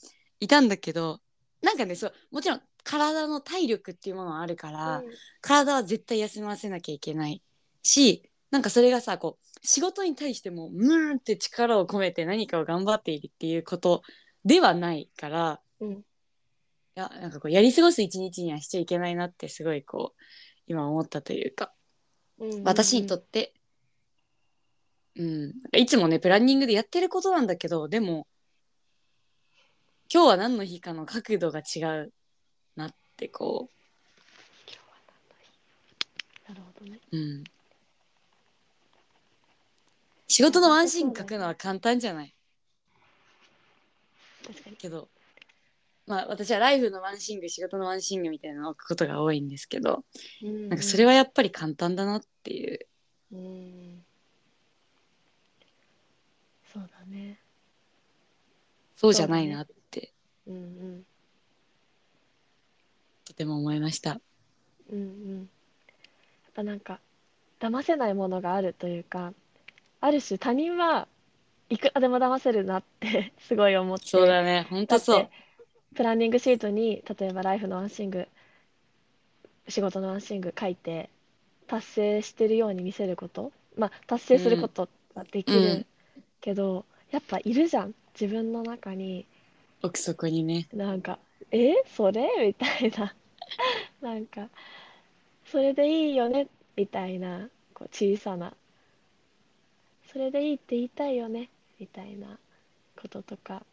[0.41, 1.21] いたんだけど
[1.63, 5.03] なんかねそうもちろん体の体力っていうものはあるから、
[5.41, 7.43] 体は絶対休ませなきゃいけない
[7.83, 14.03] しなんかそれがさこう仕事に対してもムーンって力を込めて何かを頑張っているっていうこと
[14.45, 15.93] ではないからうん。
[15.93, 15.97] い
[16.95, 20.23] やなんかこうやり過ごす一日にはしちゃいけないなってすごいこう
[20.69, 21.73] 今思ったというか
[22.39, 22.63] うん。
[22.65, 23.55] 私にとって、
[25.17, 28.27] うん、いつもねプランニングでやってることなんだけどでも
[30.13, 32.13] 今日は何の日かの角度が違う
[32.75, 33.69] なってこ
[34.67, 35.35] 今日は何の
[36.47, 36.49] 日？
[36.49, 36.99] なるほどね。
[37.13, 37.45] う、うん、
[40.27, 42.35] 仕事のワンシーン書くのは簡単じゃない？
[44.45, 44.77] 確かに。
[44.77, 45.09] けど
[46.09, 50.05] まあ私はライフのワンシーン仕事のワンシーンみたいなのを置くことが多いんですけど
[50.43, 50.69] うん。
[50.71, 52.81] なんかそれはやっぱり簡単だなっていう。
[53.33, 54.05] うん
[56.75, 57.39] そうだね。
[58.97, 60.11] そうじゃないなって。
[60.49, 61.07] うんうん。
[63.25, 64.21] とても思いました。
[64.91, 65.39] うんうん。
[65.39, 66.99] やっぱなんか
[67.61, 69.33] 騙せないものがあるというか
[70.01, 71.07] ある種他人は
[71.71, 74.07] いくらでも騙せるなって すごい思って。
[74.09, 74.67] そうだね。
[74.69, 75.31] 本当そう。
[75.95, 78.27] プランニングシートに例えばライフのワンシング
[79.69, 81.09] 仕事のワンシング書いて
[81.69, 83.53] 達成してるように見せること。
[83.77, 85.87] まあ達成することはできるうん
[86.45, 89.25] けど、やっぱいるじゃん自分の中に。
[89.83, 90.69] 奥底にね。
[90.75, 91.19] なんか
[91.51, 91.73] 「え？
[91.87, 93.15] それ?」みたいな。
[94.03, 94.51] なんか
[95.51, 97.49] 「それでいいよね」みたいな。
[97.73, 98.55] こう小さな
[100.13, 101.49] 「それでいいって言いたいよね」
[101.81, 102.39] みたいな。
[103.01, 103.65] こととか。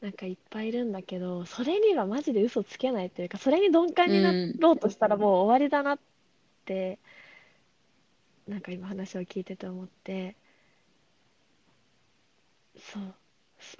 [0.00, 5.98] なんかいっぱいいるんだけどそれにはマジで嘘つけないというかそれに鈍感になろうとしたらもう終わりだなっ
[6.64, 6.98] て、
[8.48, 10.36] なんか今話を聞いてて思って
[12.78, 13.02] そう。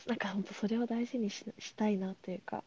[0.07, 2.63] なんか本当それを大事にししたいなというか。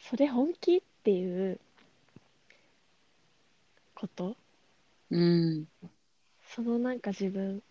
[0.00, 1.58] それ本気っていう。
[3.94, 4.36] こと？
[5.10, 5.66] うん。
[6.46, 7.62] そのなんか自分。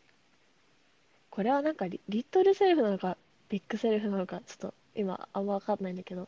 [1.30, 3.16] これはなんかリリトルセルフなのか
[3.50, 6.28] ビッグセルフなのかちょっと今あんま分かんないんだけど。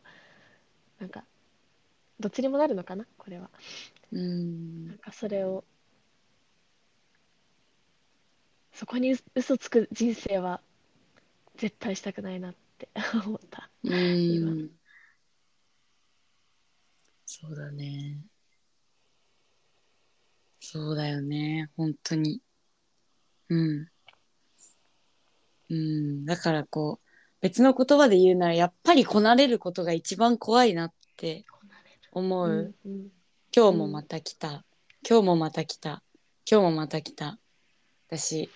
[0.99, 1.23] なんか
[2.19, 3.05] どっちにもなるのかな？
[3.17, 3.49] これは。
[4.11, 4.87] うん。
[4.87, 5.63] なんかそれを
[8.79, 10.61] そこにう嘘つく人生は
[11.57, 12.87] 絶対したくないなって
[13.25, 13.69] 思った。
[13.83, 14.71] うん。
[17.25, 18.21] そうだね。
[20.61, 21.69] そうだよね。
[21.75, 22.41] 本当に。
[23.49, 23.91] うん。
[25.67, 26.25] うん。
[26.25, 27.07] だからこう
[27.41, 31.43] 別の言葉で言うならやっぱりこなれることが一番怖いなって
[32.13, 32.49] 思う、
[32.85, 33.09] うんうん。
[33.53, 34.63] 今日もまた来た、
[35.05, 36.01] 今日もまた来た。
[36.49, 37.41] 今日もまた来た。
[38.09, 38.49] だし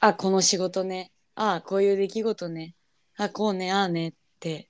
[0.00, 1.10] あこの仕事ね。
[1.34, 2.74] あこういう出来事ね。
[3.16, 3.72] あこうね。
[3.72, 4.08] ああね。
[4.08, 4.68] って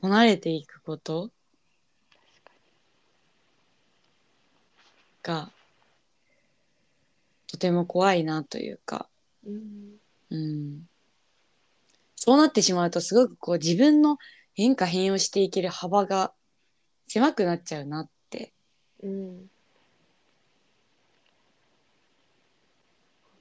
[0.00, 1.30] こなれていくこと？
[5.22, 5.50] が
[7.46, 9.08] とても怖いなというか、
[9.46, 9.98] うん。
[10.30, 10.88] うん、
[12.16, 14.18] そうなってしまうとすごくこう自分の
[14.54, 16.32] 変化変容していける幅が
[17.06, 18.52] 狭くなっちゃうなって。
[19.02, 19.50] うん。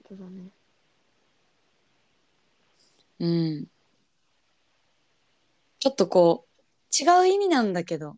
[0.10, 0.50] 本当だね
[3.20, 3.66] うん。
[5.80, 8.16] ちょっとこう、違う意味なんだけど、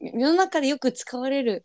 [0.00, 1.64] 世の中でよく使われる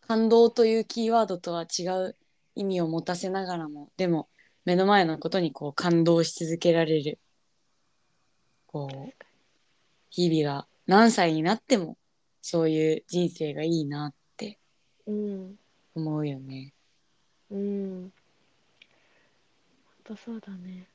[0.00, 2.16] 感動というキーワードとは違う
[2.54, 4.28] 意味を持たせながらも、でも
[4.64, 7.18] 目の前のことにこう感動し続けられる、
[8.66, 9.24] こう、
[10.10, 11.96] 日々が何歳になっても
[12.42, 14.58] そういう人生がいいなって
[15.94, 16.72] 思うよね。
[17.50, 18.12] うん
[20.06, 20.86] 本当そうだね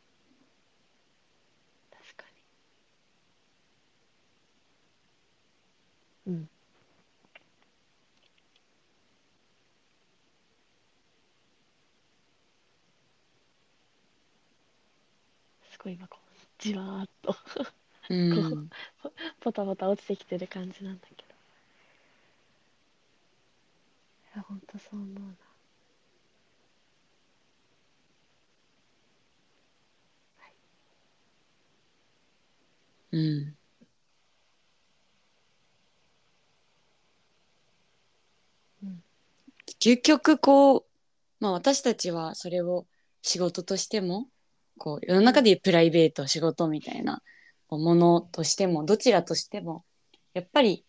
[6.28, 6.50] うん。
[15.72, 17.38] すごい今こうじわーっとこ
[18.10, 18.70] うん。
[19.02, 21.34] ポポタポタ落ちてきてる感じなんだけど
[24.36, 25.36] いや本当そう思うな
[33.12, 33.56] うん。
[39.84, 40.84] 究極こう、
[41.42, 42.86] まあ、私たちはそれを
[43.22, 44.28] 仕事としても
[44.78, 47.22] こう世の中でいうプライベート仕事みたいな
[47.70, 49.84] ものとしてもどちらとしても
[50.34, 50.86] やっぱり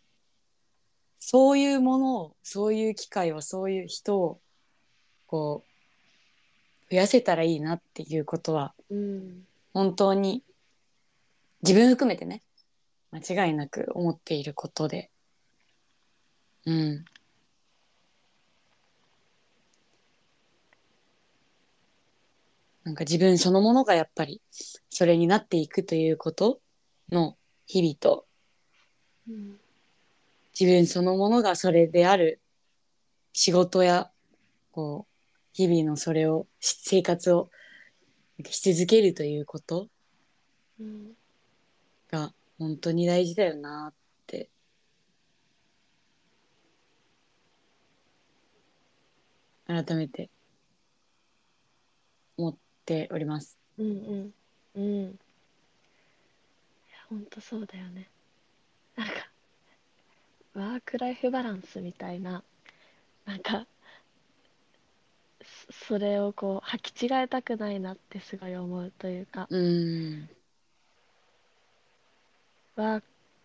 [1.18, 4.40] そういうものをそういう機会をそういう人を
[5.26, 8.74] こう増やせたらいいなっていうことは
[9.72, 10.44] 本当に
[11.64, 12.42] 自分含めてね
[13.11, 15.11] 間違いなく思っていることで。
[16.66, 17.04] うん。
[22.85, 24.42] なんか自分そのものがやっぱり
[24.90, 26.61] それになっていくということ
[27.11, 28.27] の日々と。
[29.29, 29.59] うん
[30.59, 32.40] 自分そのものがそれである。
[33.33, 34.12] 仕事や
[34.70, 35.12] こう
[35.53, 37.51] 日々のそれをし生活を
[38.49, 39.88] し続けるということ。
[40.79, 41.14] うん。
[42.09, 43.94] が本当に大事だよなっ
[44.29, 44.49] て。
[49.66, 50.31] 改めて
[52.37, 53.59] 思っております。
[53.79, 54.35] うんうん。
[54.75, 55.05] うん。
[55.05, 55.14] いや
[57.09, 58.09] ほんとそうだよね。
[58.97, 59.14] なんか
[60.55, 62.44] ワークライフバランスみたいな
[63.27, 63.66] なんか
[65.70, 69.47] それをこう履き違えたくないなってすごい思うというか。
[69.51, 70.29] うん
[72.77, 73.03] ワー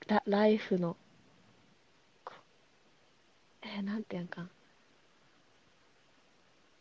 [0.07, 0.97] ラライフの
[3.61, 4.47] えー、なんていうんか。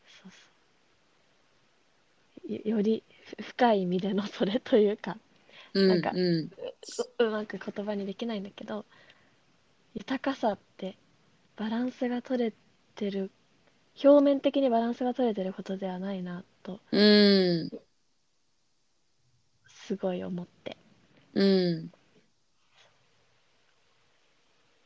[0.07, 0.58] そうそう。
[2.48, 3.04] よより
[3.38, 5.18] ふ深い意味でのそれというか
[5.74, 6.50] うんなんかうん。
[7.18, 8.84] ううまく言葉にできないんだけど
[9.94, 10.96] 豊かさって
[11.56, 12.52] バランスが取れ
[12.94, 13.30] てる
[14.02, 17.70] 表面的にバランスが取れてることではないなとうん。
[19.66, 20.76] すごい思って。
[21.34, 21.90] うん。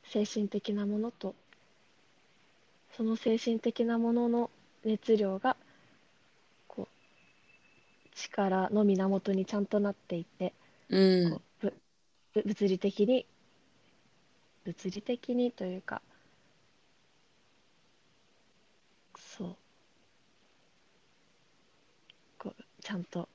[0.05, 1.35] 精神的なものと
[2.97, 4.51] その精神的なものの
[4.85, 5.57] 熱量が
[8.15, 10.53] 力の源にちゃんとなっていて
[10.89, 11.41] うん。
[11.61, 11.73] ぶ
[12.35, 13.27] ぶ物理的に
[14.65, 16.03] 物理的にというか
[19.17, 19.57] そう。
[22.39, 23.29] こうちゃんと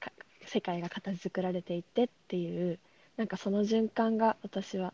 [0.00, 0.12] か
[0.46, 2.78] 世界が形作られていってっていう
[3.16, 4.92] なんかその循環が私は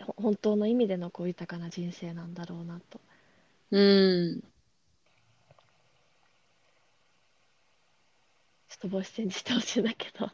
[0.00, 3.00] ほ本当の意味でのこう豊かな人生なんだろうなと。
[3.70, 4.42] うん
[8.68, 10.30] ちょっと帽子チェンジしてほしいんだけど。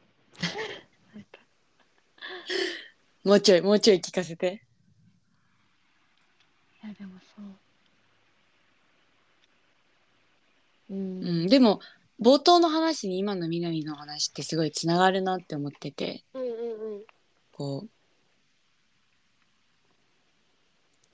[3.24, 4.62] もうちょいもうちょい聞かせて。
[6.85, 7.44] いやでもそう。
[10.94, 11.24] うん。
[11.24, 11.80] うん、でも
[12.20, 16.22] 冒頭の話に今の南の話ってすごいつながるなって思ってて。
[16.35, 16.52] うんうんう
[16.98, 17.02] ん。
[17.52, 17.88] こう。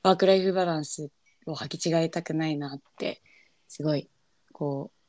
[0.02, 1.10] ワークライフバランス
[1.46, 3.22] を履き違えたくないなって
[3.68, 4.10] すごい
[4.52, 5.01] こう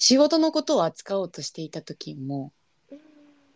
[0.00, 2.52] 仕事のことを扱おうとしていた時も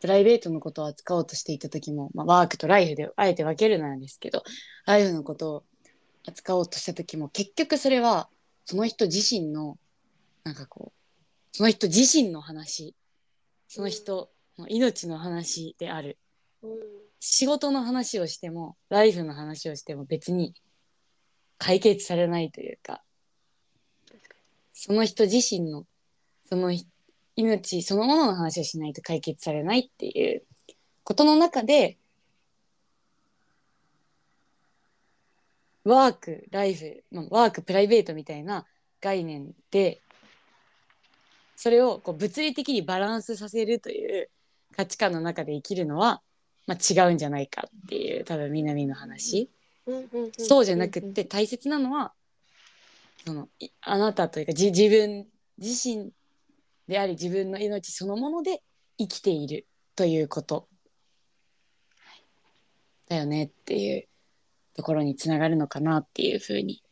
[0.00, 4.44] プライベートのことを扱おうとしていた時も、まあ、ワークとライフであえて分けるなんですけど
[4.86, 5.64] ライフのことを
[6.26, 8.28] 扱おうとした時も結局それは
[8.66, 9.78] その人自身の
[10.44, 12.94] なんかこうその人自身の話
[13.66, 16.18] その人の命の話である。
[16.62, 16.70] うん
[17.26, 20.52] 仕事の話をしてもライフの話をしても別に
[21.56, 23.02] 解決されないというか
[24.74, 25.86] その人自身の
[26.48, 26.86] そのひ
[27.36, 30.42] 命そのものの話をしないと解決されないっていう
[31.02, 31.98] ことの中で
[35.84, 38.64] ワークライフ、まあ、ワークプライベートみたいな
[39.00, 40.00] 概念で
[41.56, 44.30] それをこう物理的にバランスさせるという
[44.76, 46.22] 価値観の中で生きるのは、
[46.66, 49.50] まあ、違うんじゃないかっていう多分南の話。
[50.38, 52.14] そうじゃなくって大切なのは
[53.26, 55.26] そのいあなたというかじ自分
[55.58, 56.10] 自身
[56.88, 58.62] であり自分の命そのもので
[58.98, 59.66] 生きている
[59.96, 60.68] ということ。
[63.08, 64.08] だよねっていう
[64.74, 66.82] ところにつながるのかなっていうふうに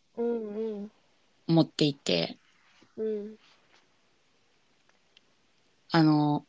[1.49, 2.39] 思っていて。
[2.97, 3.37] うん
[5.95, 6.47] あの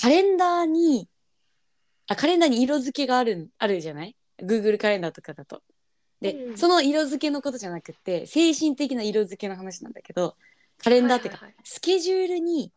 [0.00, 1.08] カレンダーに
[2.06, 5.62] あカレンダーに色付けがあるあるじゃない？Google カレンダーとかだと。
[6.20, 10.36] で、うんその色付けのことじゃなくて精神的な色付けの話なんだけど
[10.78, 11.64] カレンダーっていうか、はいはいはい。
[11.64, 12.72] スケジュールに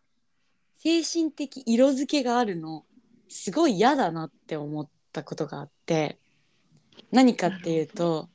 [0.76, 2.86] 精神的色付けがあるの
[3.30, 6.20] すごい嫌だなって思ったことがあって
[7.12, 8.30] 何かっていうと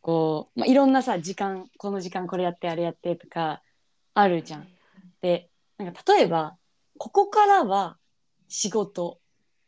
[0.00, 3.62] こう、まあ、いろんなさ時間この時間これやってあれやってとか
[4.14, 4.66] あるじゃん。
[5.20, 6.56] でなんか例えば
[6.98, 7.96] ここからは
[8.48, 9.18] 仕事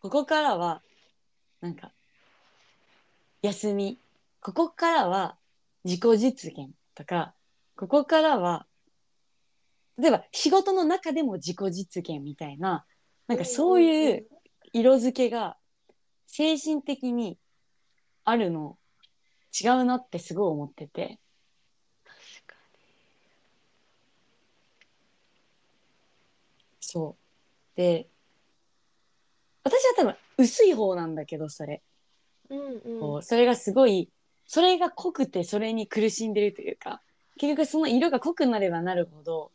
[0.01, 0.83] ここからは
[1.61, 1.93] なんか
[3.43, 3.99] 休み
[4.43, 5.39] ここからは
[5.85, 7.33] 自己実現とか
[7.77, 8.67] ここからは
[9.97, 12.85] 例えば仕事の中でも自己実現みたいな
[13.29, 14.27] なんかそういう
[14.73, 15.57] 色付けが
[16.27, 17.39] 精神的に
[18.25, 18.77] あるの
[19.59, 21.21] 違うなってすごい思ってて。
[22.05, 22.17] 確
[22.47, 22.57] か
[26.81, 27.17] そ
[27.75, 27.77] う。
[27.77, 28.09] で
[29.63, 31.81] 私は多分薄い方なんだけどそれ。
[32.51, 33.01] にうんうん。
[33.01, 34.11] こうそれがすごい
[34.53, 37.01] それが濃くてそれに苦しんでるというか
[37.39, 39.51] 結局その色が濃くなればなるほど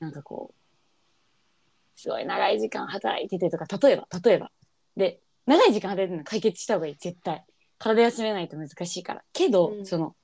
[0.00, 4.50] なんかこうすごい長い時間働いててとか例えば例えば。
[4.96, 7.44] で長い時間働いてるのは解決した方がいい絶対。
[7.78, 9.22] 体休めないと難しいから。
[9.32, 9.86] けど、うん。
[9.86, 10.16] その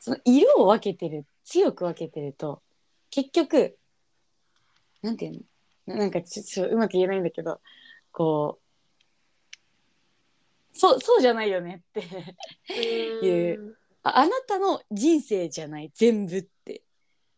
[0.00, 2.62] その色を分けてる強く分けてると
[3.10, 3.76] 結局
[5.02, 5.44] なんていう
[5.86, 5.96] の？
[5.96, 7.60] ななんかちょちょっとうまく言えないんだけど
[8.10, 8.67] こう
[10.72, 12.76] そうそうじゃないよねって
[13.24, 13.76] いう。
[14.02, 16.82] ああなたの人生じゃない全部って。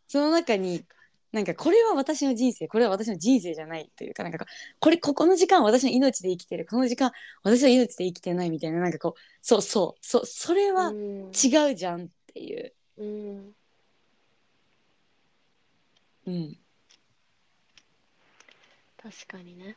[0.06, 0.84] その中に
[1.32, 4.44] なんかこれは私の人生これは私の人生じゃないというかなんか
[4.80, 7.12] これここの時間は私の命で生きてるこの時間
[7.44, 11.30] 私の命で生きてないみたいななんかこうそうそうそうそれはうん。
[11.30, 13.54] 違うじゃんっていう、うん。
[16.26, 16.56] うん、
[19.02, 19.76] 確かにね。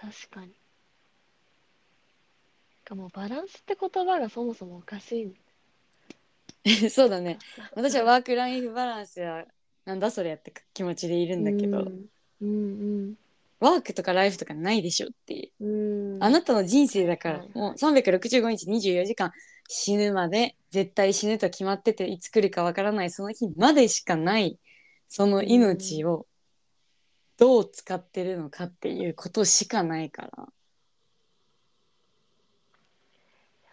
[0.00, 0.52] 確かに
[2.86, 5.34] かもうバランスって言葉がそもそもおかし
[6.64, 7.38] い そうだね。
[7.74, 9.44] 私はワークライフバランスは
[9.84, 12.08] なんだそれやって気持ちでいるんだけど、うん。
[12.40, 13.14] うん
[13.58, 15.64] ワークとかライフとかないでしょっていう。
[15.64, 16.14] うん。
[16.16, 19.32] うんあなたの人生だからはいもう365日24時間
[19.68, 24.58] 死ぬまで絶対死ぬと決まってていつ来るかわからないその日までしかない
[25.08, 26.26] その命を
[27.36, 30.48] どう使ってるのかっていうことしかないから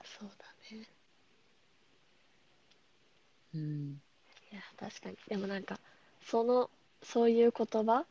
[0.03, 0.88] そうだね
[3.54, 4.01] うん。
[4.51, 5.18] いや確かに。
[5.28, 5.80] でもなんか
[6.26, 6.70] その
[7.04, 8.06] そういう言葉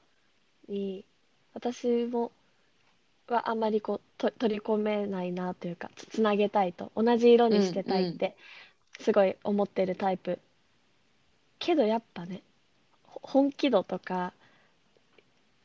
[0.68, 1.04] に
[1.54, 2.30] 私も
[3.28, 8.36] はあんまりこうと取り込めないなというかつつなげたいと同じ色にしてたいって
[9.00, 10.38] すごい思ってるタイプ、
[11.58, 12.42] けどやっぱね
[13.06, 14.32] ほ本気度とか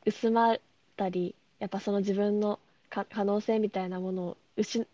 [0.06, 0.60] 薄まっ
[0.96, 2.60] たりやっぱその自分の
[2.90, 4.88] か可能性みたいなものを失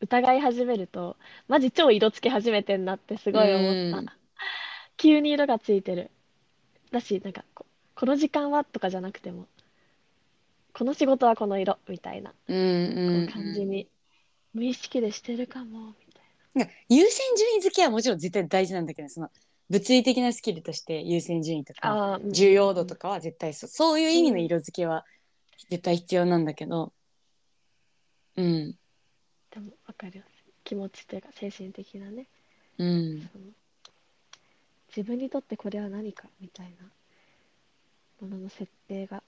[0.00, 1.16] 疑い始めると
[1.48, 3.98] マジ超色つけ始めてんなってすごい思った。
[3.98, 4.06] うん。
[4.96, 6.10] 急に色がついてる
[6.90, 9.46] だしなんかここの時間はとかじゃなくても
[10.72, 12.60] この仕事はこの色みたいなこうんう
[13.20, 13.24] ん。
[13.24, 13.88] う感じに
[14.54, 16.22] 無意識でしてるかもみたい
[16.54, 16.64] な。
[16.64, 19.28] んか優先順位付けはもちろん絶対大事なんだけどその
[19.68, 22.32] 物理的なスキルとして優先順位とかなあーうん。
[22.32, 25.04] 重要度とかは絶対そうそういう意味の色付けは
[25.68, 26.92] 絶対必要なんだけど。
[28.36, 28.79] うん
[30.00, 30.30] かります
[30.64, 32.26] 気持ちというか精神的なね。
[32.78, 33.28] うん。
[33.32, 33.44] その
[34.88, 36.86] 自分にとってこれは何かみたいな
[38.26, 39.22] ものの設定が。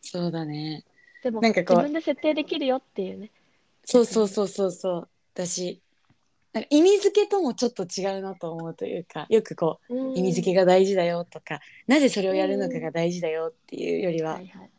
[0.00, 0.84] そうだね。
[1.22, 3.30] でもなんかこう自分で設定できるよっていうね。
[3.84, 5.08] そうそうそうそうそう。
[5.34, 5.80] だし
[6.52, 14.70] なんか意味付けともちょっと違うなと思うというかよくこう意味付けがが大事だよとかなぜそれをやるのかが大事だよっていうよりははいはい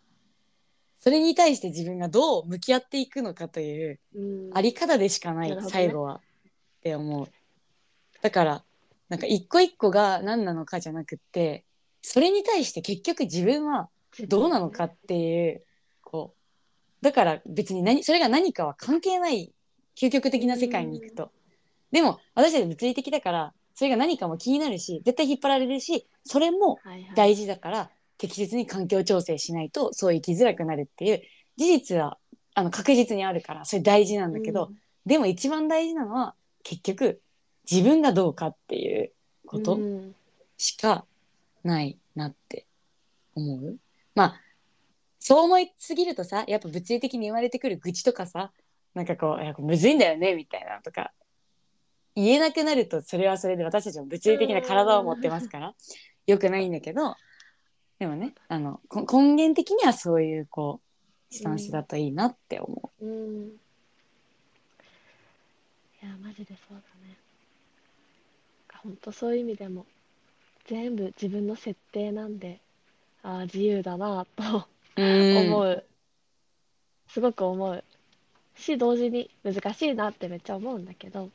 [1.02, 4.50] それに対して自分がどう向き合っていくのかといううん。
[4.54, 6.16] あり方でしかない、最後は。
[6.16, 6.20] っ
[6.84, 7.28] て思う。
[8.22, 8.64] だから
[9.10, 11.66] なんか一個一個が何なのかじゃなくって
[12.02, 13.90] それに対して結局自分は
[14.28, 15.64] どうなのかっていう
[16.04, 16.34] こ
[17.02, 19.52] うだから別に何それが何かは関係ない
[20.00, 21.32] 究極的な世界に行くと。
[21.92, 27.12] でも私たち物理的だからそれが何かも気になるし絶対引っ張られるしそれもはいはい。
[27.16, 27.92] 大事だから
[28.22, 31.24] 適切に環境調整しないとそう生きづらくなるっていう
[31.58, 32.20] 事実は
[32.54, 34.76] あの確実にあるからそれ大事なんだけど、うん。
[35.08, 37.20] でも一番大事なのは結局
[37.70, 39.12] 自分がどうかっていう
[39.48, 40.16] ことうん。
[40.58, 41.04] しか
[41.64, 42.68] ないなって
[43.34, 43.78] 思う。
[44.14, 44.42] まあ
[45.20, 48.52] そう思いすぎるとさやっぱ物理的に言われてくる愚痴とかさ
[48.94, 51.12] なんかこういやむずいんだよねみたいなのとか
[52.16, 55.74] 言えなくなるとそれはそれで私たちも物理的な体を持ってますから
[56.28, 57.16] よくないんだけど
[58.02, 60.82] でもねあのこ根源的にはそういうこ
[61.30, 63.06] うスタンスだといいなって思う。
[63.06, 63.46] ん。
[63.46, 63.52] い
[66.02, 67.16] やマジでそうだね。
[68.84, 69.86] 本当そういう意味でも
[70.66, 72.60] 全部自分の設定なんで
[73.22, 75.38] ああ自由だなとうん。
[75.38, 75.86] 思う。
[77.08, 77.84] すごく思う。
[78.56, 81.30] し同時に難しいなってめっちゃ思うんだけど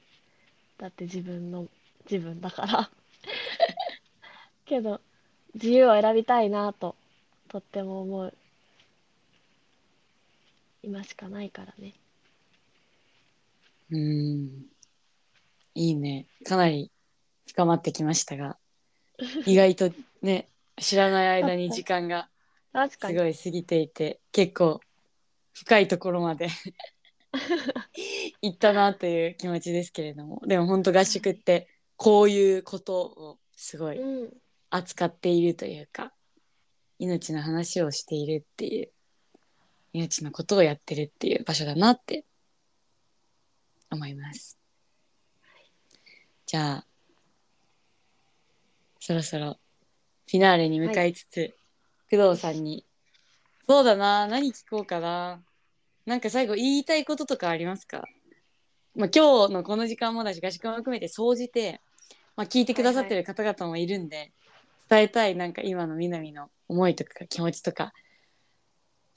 [0.78, 1.68] だって自分の
[2.10, 2.90] 自分だから。
[4.66, 5.00] けど
[5.56, 6.94] 自由を選びたいなと
[7.48, 8.34] とっても思う。
[10.82, 11.94] 今しかないからね。
[13.90, 14.66] うん。
[15.74, 16.26] いいね。
[16.44, 16.90] かなり
[17.46, 18.58] 深まってきましたが。
[19.46, 19.90] 意外と
[20.20, 22.28] ね知らない間に時間が
[22.90, 24.80] すごい過ぎていて結構
[25.54, 26.48] 深いところまで
[28.42, 30.42] 行ったなという気持ちですけれども。
[30.46, 34.36] でも本当合宿ってこういうことをすごいうん
[34.76, 36.12] 扱っているというか
[36.98, 38.88] 命の話をしているっていう
[39.92, 42.24] 命のことをやってるっていう場所だなって
[43.90, 44.58] 思います。
[46.46, 46.86] じゃあ
[49.00, 49.58] そろそろ
[50.28, 51.54] フィナーレに向かいつつ、
[52.10, 52.84] 工藤さんに
[53.66, 55.40] そうだな何聞こうかな。
[56.04, 58.04] なんか最後言いたいこととかありますか、
[58.94, 61.80] まあ、今日のこの時間もだし合宿も含めて総じて、
[62.36, 64.32] まあ、聞いてくださってる方々もいるんで、
[64.88, 67.92] 伝えたいなんか今の南の思いとか気持ちとか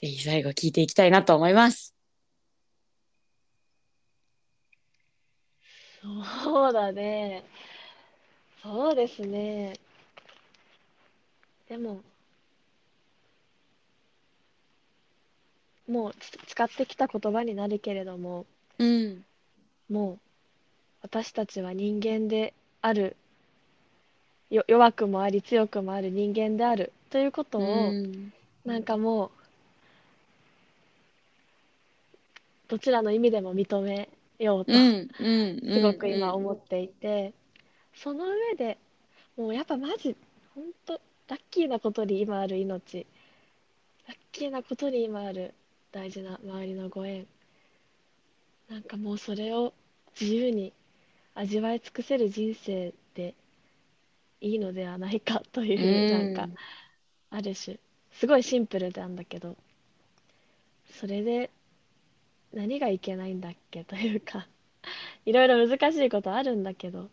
[0.01, 1.95] ぜひ最後聞いていきたいなと思います。
[6.01, 7.43] そうだね。
[8.63, 9.73] そうですね。
[11.67, 12.01] でも、
[15.87, 18.45] もうつ使ってきた言葉になるけれども、
[18.77, 19.25] うん、
[19.89, 20.19] もう
[21.01, 23.15] 私たちは人間である、よ
[24.49, 28.33] 弱くもあり強くもある人間であるということを、うん。
[28.65, 29.29] なんかもう、
[32.67, 37.33] どちらの意味でも認めようと、すごく今うん思っていて、
[37.95, 38.77] その上で
[39.35, 40.15] もうやっぱマジ
[40.55, 40.93] 本当
[41.27, 43.05] ラッキーなことに今ある命
[44.07, 45.53] ラッキーなことに今ある
[45.91, 47.25] 大事な周りのご縁
[48.69, 49.73] なんかもうそれを
[50.19, 50.73] 自由に
[51.35, 52.93] 味わい尽くせる人生で
[54.41, 56.35] いいのではないかという、うん。
[56.35, 56.55] なんか
[57.31, 57.77] ある種
[58.11, 59.55] すごいシンプルなんだけど
[60.99, 61.49] それで
[62.53, 64.47] 何がいけないんだっけというか
[65.25, 67.09] いろいろ難しいことあるんだけど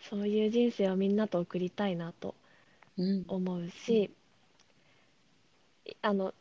[0.00, 2.34] そういう人生をみんなと送りたいなと
[2.98, 3.24] うん。
[3.28, 4.10] 思うし、
[5.86, 6.34] いあの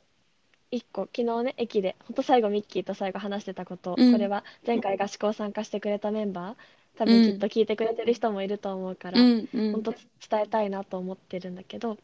[0.72, 4.12] 一個昨日ね駅でほんと最後ミッキーと最後話してたこと、うん。
[4.12, 6.56] これは前回合宿を参加してくれたメンバー
[6.98, 9.72] 多分きっと聞いてくれてる人もいると思うから、うんうん。
[9.74, 11.98] 本当伝えたいなと思ってるんだけど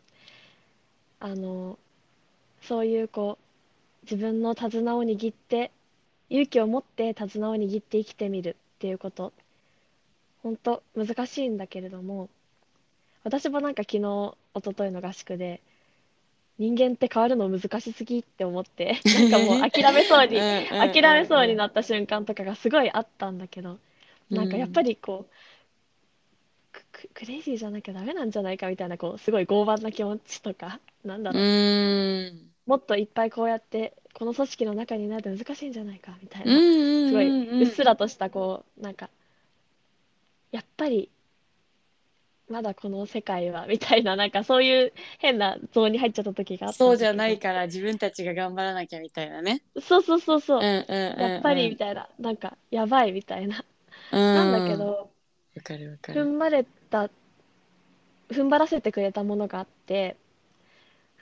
[1.19, 1.77] あの
[2.61, 3.45] そういうこう
[4.05, 5.71] 自分の手綱を握って
[6.29, 9.33] 勇気を持って手綱を握って生きてみるっていうこと
[10.43, 12.29] 本当難しいんだけれども
[13.23, 15.61] 私もなんか昨日一昨日の合宿で
[16.57, 23.77] 人間って変わるの難しすぎって思ってなんかもう諦めそうに諦めそうになった瞬間とかがすごいあったんだけど
[24.29, 25.33] なんかやっぱりこう
[26.71, 32.51] クククレイジーじゃなきゃダメなんじゃないかみたいなこうすごい傲慢な気持ちとかなんだうろう、ん。
[32.65, 39.09] もっといっぱいこうやってこの組織の中になると難しいんじゃないかみたいな、んすごいうっすらとしたこうなんか
[40.51, 41.09] やっぱり
[42.49, 49.63] まだこの世界はみたいななんかそういう変なゾーンに入っちゃった時があったそうじゃないから自分たちが頑張らなきゃみたいなね。
[49.81, 51.21] そうそうそうそう、うんうんうんうん。
[51.31, 53.63] やっぱりみたいななんかやばいみたいな、うん
[54.11, 55.09] なんだけど
[55.55, 56.25] わかるわか踏る。
[56.25, 57.09] ん張れた
[58.29, 60.15] 踏ん張らせてくれたものがあって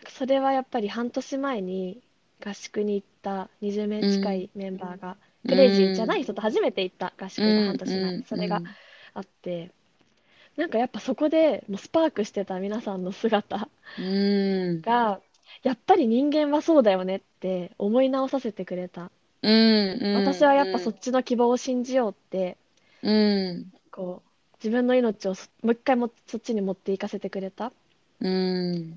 [0.07, 2.01] それはやっぱり半年前に
[2.45, 5.15] 合宿に行った20名近いメンバーが、
[5.47, 8.61] クレイジーじゃない人と初めて行った合宿が半年前、それが
[9.13, 9.71] あって
[10.57, 14.81] なんかやっぱそこでもうスパークしてた皆さんの姿うん。
[14.81, 15.19] が
[15.63, 19.11] やっぱり人間はそうだよねって思い直させてくれた、
[19.41, 19.51] うん
[20.01, 20.15] うん。
[20.15, 22.57] 私はやっぱそっちの希望を信じようって
[23.03, 23.11] う
[23.53, 23.71] ん。
[23.91, 24.29] こう
[24.63, 27.71] 自分の命をそもう一回もそっちに持っていかせてくれた。
[28.19, 28.95] うんや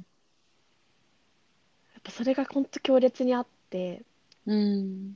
[1.98, 4.02] っぱそれが本当強烈にあって
[4.46, 5.14] うん。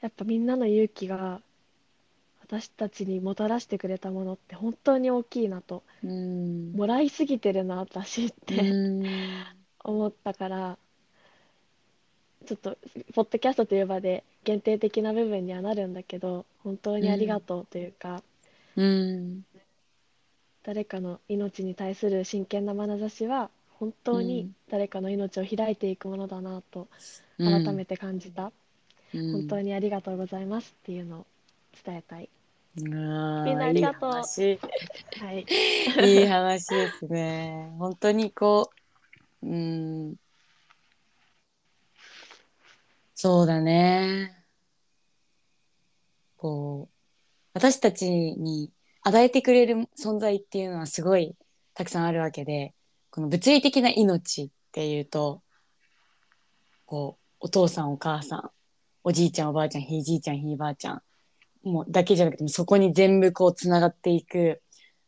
[0.00, 1.40] やっぱみんなの勇気が
[2.40, 6.72] 私たちにもたらしてくれたものって本当に大きいなとうん。
[6.72, 9.02] もらいすぎてるな私っうてん。
[9.82, 10.78] 思ったから
[12.46, 12.78] ちょっと
[13.14, 18.22] ポッドキャストという場で限定的な部分にはなるんだけど本当にありがとうというか、
[18.76, 19.44] うん
[20.64, 26.88] 誰かの命に対する真剣な眼差しは本当に誰かの命を開いていくものだなと
[27.38, 28.50] 改めて感じた、
[29.14, 29.32] うん。
[29.32, 31.26] 本当にありがとうございますっていうのを
[31.84, 32.30] 伝えたい。
[32.78, 34.10] あーみんなありがとう。
[34.10, 34.58] いい話。
[35.20, 35.46] はい。
[35.98, 37.70] いい話ですね。
[37.78, 38.70] 本当にこ
[39.42, 40.16] う、うん、
[43.14, 44.44] そうだね。
[46.36, 46.94] こう、
[47.52, 51.36] 私たちに与えてくれる存在っていうのはすごい
[51.74, 52.74] たくさんあるわけで、
[53.10, 55.42] この物理的な命っていうと、
[56.86, 58.50] こう、お父さんお母さん、
[59.04, 61.02] おじいちゃんおばあちゃん、ひいじいちゃんひいばあちゃん、
[61.62, 64.60] もうだけじゃなくても、そこに全部こうつながっていく、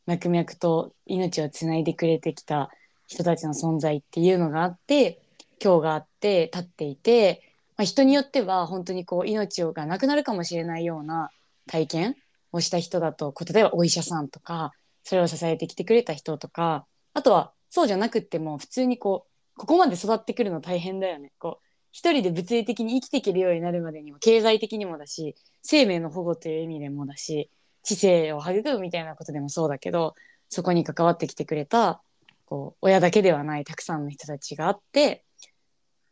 [0.07, 2.71] 脈々と命をつないでくれてきた
[3.09, 5.21] 人たちの存在っていうのがあって
[5.61, 7.43] 今日があって立っていて、
[7.77, 11.31] まあ、人によっては本当にこう命がなくなるかもしれないような
[11.67, 12.17] 体験
[12.53, 14.73] をした人だと例えばお医者さんとか
[15.03, 21.33] それを支えてきてくれた人とかあとはそうじゃなくっても普通にこうここまで育ってくるの大変だよね。
[21.39, 27.51] こう一人で物理的に生きていけるようになるまでにも経済的にもだし生命の保護という意味でもだし
[27.83, 30.15] 知性を育むみたいなことでもそうだけど
[30.51, 32.03] そこに関わってきてくれた
[32.45, 35.25] こう親だけではないたくさんの人たちがあって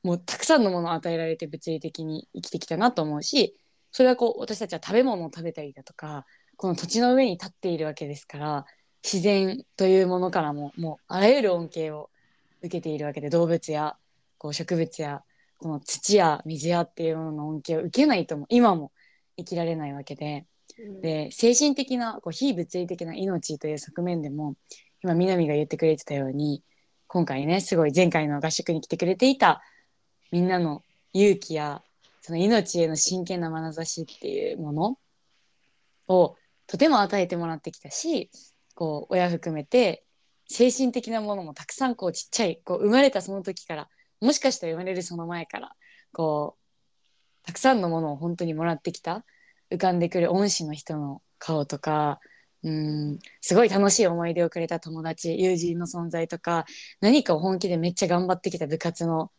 [0.05, 3.57] もうたくさんのものを与えられて物理的に生きてきたなと思うし
[3.91, 6.27] それはこう私たちは食べ物を食べたりだとか
[6.57, 8.67] この土地の上に立っているわけですから
[9.03, 12.11] 自然というものからももうあらゆる恩恵を
[12.61, 13.97] 受けているわけで動物や
[14.39, 15.23] こう植物や
[15.59, 18.93] この土や水やっていうものの恩恵を受けないとも今も
[19.39, 20.47] 生きられないわけで。
[21.03, 24.57] で精神的なこう非物理的な命という側面でも
[25.05, 26.65] 今南が言ってくれてたように
[27.07, 29.63] 今回ねすごい前回の合宿に来てくれていた
[30.35, 30.83] みんなの
[31.13, 31.81] 勇気や
[32.21, 34.99] その命への真剣な眼差しっていうもの
[36.09, 36.35] を
[36.67, 38.31] とても与えてもらってきたし
[38.75, 40.03] こう親含めて
[40.49, 43.89] 精神的なものもたくさんこうちっちゃいこう生まれたその時から
[44.21, 45.71] もしかしたら生まれるその前から
[46.13, 49.25] こうたくさんのものを本当にもらってきた
[49.71, 52.19] 浮かんでくる恩師の人の顔とか
[52.65, 56.65] うんすごい楽しい思い出をくれた友達友人の存在とか
[57.01, 59.31] 何かを本気でめっちゃ頑張ってきた部活の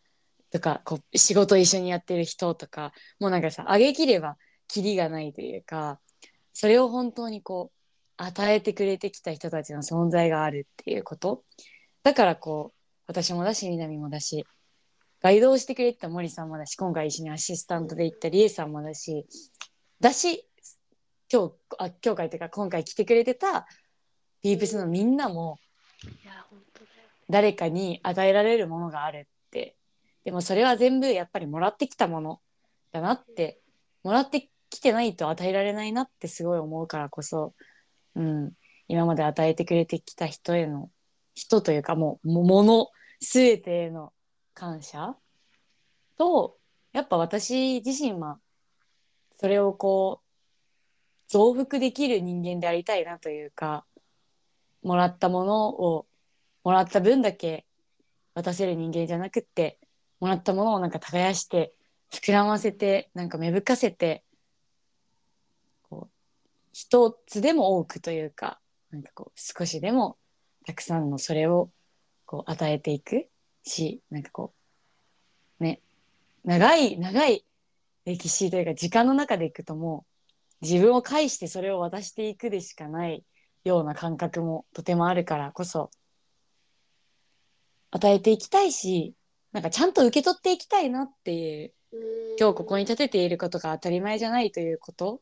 [0.55, 4.37] とかこう仕事一緒にやってる人とかもうなんかさ上げきれば
[4.69, 5.99] キリがないというか
[6.53, 11.43] それを本当にこう与えてくれてきた人たちの存在があるっていうこと
[12.03, 14.45] だからこう私もだし南もだし
[15.21, 19.27] ガイドをしてくれてた森さんもだし今回一緒にアシスタントで行ったりえさんもだし
[19.99, 20.47] だし
[21.29, 23.67] 今日あ今日回というか今回来てくれてた
[24.41, 25.59] ピープスのみんなも。
[27.27, 29.27] 誰かに与えられるものがあるって
[30.25, 32.41] でもそれは全部やっぱりもらってきたもの
[32.91, 33.61] だなって
[34.03, 37.53] もらってきてないと与えられないなってすごい思うからこそ、
[38.15, 38.51] うん、
[38.87, 40.89] 今まで与えてくれてきた人への
[41.35, 42.87] 人というかもうもの
[43.21, 44.13] 全てへの
[44.53, 45.15] 感謝
[46.17, 46.57] と
[46.91, 48.39] やっぱ私自身は
[49.39, 53.85] それをこう増幅できる人間でありたいなというか
[54.81, 56.07] もらったものを
[56.63, 57.65] もらった分だけ
[58.33, 59.79] 渡せる人間じゃなくって
[60.19, 61.73] もらったものをなんか耕して
[62.11, 64.23] 膨らませてなんか芽吹かせて
[65.89, 66.09] こう
[66.73, 68.59] 一つでも多くというか
[68.91, 70.17] なんかこう少しでも
[70.65, 71.69] たくさんのそれを
[72.25, 73.27] こう与えていく
[73.63, 74.53] しなんかこ
[75.59, 75.81] うね
[76.43, 77.45] 長い長い
[78.05, 80.05] 歴史というか時間の中でいくとも
[80.61, 83.23] う自分を介してそれを渡していくでしかない
[83.63, 85.89] ような感覚もとてもあるからこそ
[87.91, 89.13] 与えていきたいし
[89.55, 91.71] なんかちゃんと受け取っていきたいなっていう
[92.37, 95.21] 今日ここに立てていることが当たり前じゃないということ。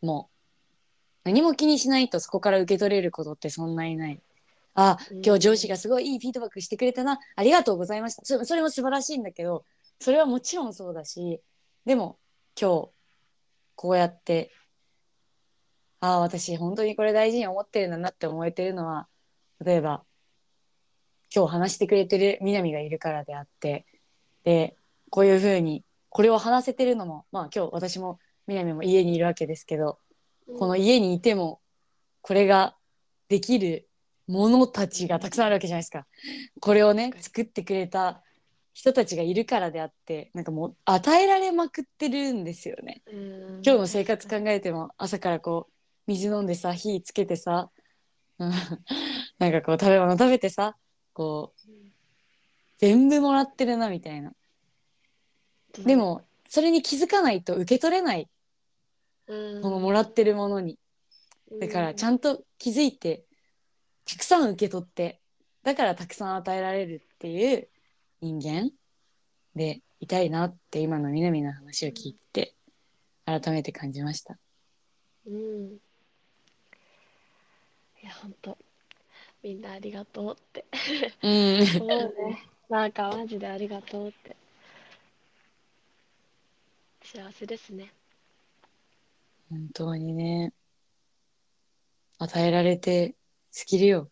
[0.00, 0.36] もう
[1.24, 4.22] 何も気にしないとそこから受け取れることってそんなにない。
[4.74, 7.18] あ今日上司がすごいいいフィードバックしてくれたな。
[7.34, 8.24] ありがとうございました。
[8.24, 9.64] それそれも素晴らしいんだけど
[9.98, 11.40] それはもちろんそうだし
[11.84, 12.16] でも
[12.56, 12.90] 今日
[13.74, 14.52] こうやって
[15.98, 19.08] ああ私本当にこれ大事に思ってるんだなって思えてるのは
[19.64, 20.04] 例えば
[21.34, 23.86] 今日話してくれてる南がいるからであって
[24.44, 24.76] で
[25.10, 29.98] こういうふうにこれを話せてるのもまあ今日私も南も家にいるわけですけど
[30.58, 31.60] この家にいても
[32.22, 32.76] これが
[33.28, 33.88] できる
[34.28, 36.06] ものたちがたくさんあるわけじゃないですか。
[36.60, 38.22] これをね作ってくれた
[38.72, 43.02] 人たちがいるからであってなんかもう与えられまくってるんですよね。
[43.06, 43.18] 今
[43.62, 45.72] 今日の生活考えても朝からこう
[46.06, 47.70] 水飲んでさ火つけてさ
[48.38, 48.52] うん
[49.38, 50.76] なんかこう食べ物食べてさ
[51.16, 51.70] こう
[52.76, 54.34] 全部もらってるなみたいな。
[55.78, 58.28] でもそれに気づかないと受け取れない
[59.26, 60.78] ここのもらってるものに。
[61.58, 63.24] だからちゃんと気づいて
[64.04, 65.20] たくさん受け取って
[65.62, 67.68] だからたくさん与えられるっていう
[68.20, 68.70] 人間
[69.54, 72.54] でいたいなって今のみなみの話を聞いて
[73.24, 74.36] 改めて感じました。
[75.26, 75.78] うん
[78.02, 78.58] いや本当
[79.46, 80.64] みんなありがとうって。
[81.22, 82.48] うん、思うね。
[82.68, 84.36] なんかマジでありがとうって。
[87.04, 87.92] 幸せですね。
[89.48, 90.52] 本当にね。
[92.18, 93.14] 与えられて
[93.52, 94.10] スキルよ。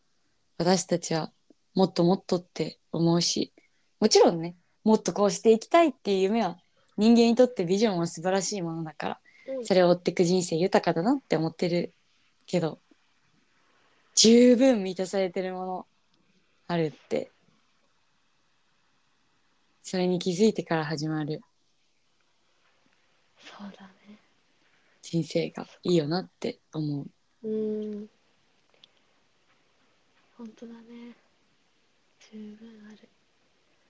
[0.57, 1.33] 私たちは
[1.75, 3.53] もっともっとって思うし。
[3.99, 4.55] もちろんね
[4.85, 6.59] もっとこうしていきたいっていう夢は
[6.97, 9.21] 人間にとってビジョンは素晴らしいものだから。
[9.49, 9.67] うん。
[9.67, 11.93] それを追っていく人生豊かだなって思ってる
[12.47, 12.79] けど
[14.15, 15.87] 十分満たされてるもの。
[16.67, 17.31] あるって。
[19.83, 21.41] それに気づいてから始まる。
[23.39, 24.19] そうだね。
[25.03, 27.49] 人生がいいよなって思う。
[27.49, 28.09] うん。
[30.39, 31.15] 本当だね。
[32.33, 33.09] 十分ある。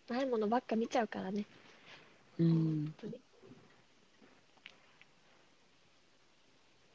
[0.08, 1.44] ないものばっか見ちゃうからね。
[2.38, 2.84] うん。
[2.86, 3.20] 本当に。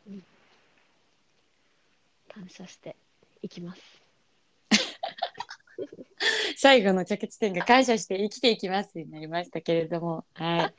[0.08, 0.24] うん。
[2.28, 2.96] 感謝して
[3.42, 3.82] いきます。
[6.58, 10.26] 最後の着地点が感謝して生きていきますになりましたけれども。
[10.34, 10.74] はい。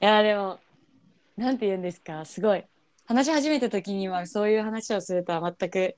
[0.00, 0.58] いやでも
[1.36, 2.24] なんて言うんですか。
[2.24, 2.64] すごい。
[3.06, 5.96] 話し始めた時にはそういう話をするとは全く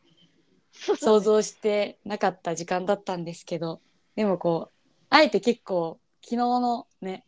[0.72, 3.80] 想像してなかった時間だったんですけど。
[4.14, 7.24] でもこうあえて結構昨日のね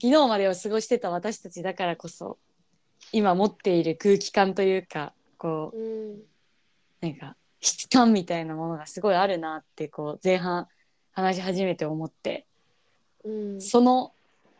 [0.00, 2.38] 昨日までを過ごしてた私たちだからこそ
[3.12, 6.22] 今持っている空気感というかこううん。
[7.00, 10.68] なんか質感みたいなものがすごいあるなってこう前半
[11.12, 12.46] 話し始めて思って。
[13.24, 13.60] うん。
[13.60, 14.12] その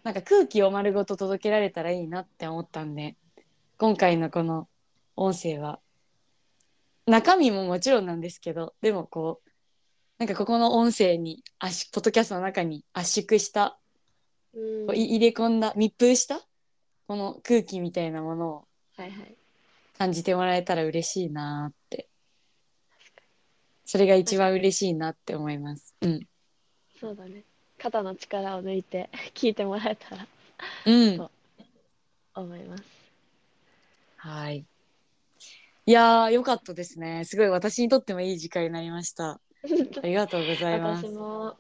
[0.05, 3.17] なんか空気を丸ごと届けられたらいいなって思ったんで
[3.79, 4.69] 今回のこの
[5.17, 5.81] 音声は
[7.07, 9.51] 中身ももちろんなんですけどでもこう
[10.19, 13.79] なんかここの音声に圧ポッドキャストの中に圧縮した
[14.55, 14.97] うん。
[14.97, 16.41] 入れ込んだ密封した
[17.07, 18.65] この空気みたいなものを
[19.99, 21.84] 感じてもらえたら嬉しいなって
[23.85, 25.95] それが一番嬉しいなって思います。
[26.01, 26.27] うん、
[27.01, 27.45] そうだね
[27.79, 30.27] 肩の力を抜いて 聞いてもらえたら
[30.87, 31.31] うんそう
[32.35, 32.85] 思います
[34.17, 34.65] はい。
[35.87, 37.27] いやー、よかったですね。
[37.27, 39.39] すごい私にとってもいい時間になりました。
[40.03, 41.13] ありがとうございます私。
[41.13, 41.57] も、はい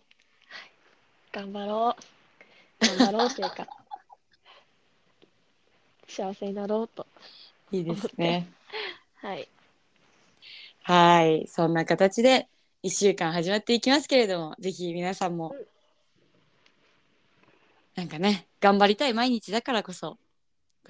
[1.34, 1.96] 頑張ろ
[2.80, 3.66] う頑張ろうというか
[6.06, 7.08] 幸せになろうと
[7.72, 8.52] いいですね。
[9.16, 9.48] はい
[10.87, 11.49] はい。
[11.49, 12.47] そんな形で
[12.82, 15.66] 1週間始まっていきますけれども、ぜひ皆さんもうん、
[17.95, 20.18] なんかね、頑張りたい毎日だからこそ、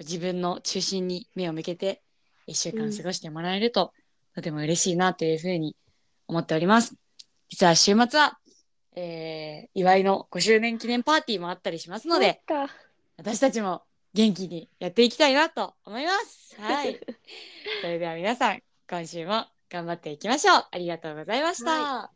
[0.01, 2.01] 自分の中心に目を向けて
[2.49, 3.93] 1週間過ごしてもらえると、
[4.35, 5.77] とても嬉しいなというふうに
[6.27, 6.95] 思っております。
[7.47, 8.37] 実は週末は、
[8.97, 12.41] えー、祝いの5周年記念パーティーもあったりしますので、
[13.15, 13.83] 私たちも
[14.13, 16.59] 元気にやっていきたいなと思います。
[16.59, 16.99] はい。
[17.79, 20.65] それでは皆さん、今週も頑張っていきましょう。
[20.71, 22.11] ありがとうございました。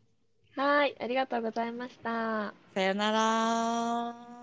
[0.56, 4.39] はいありがとうございましたさよなら。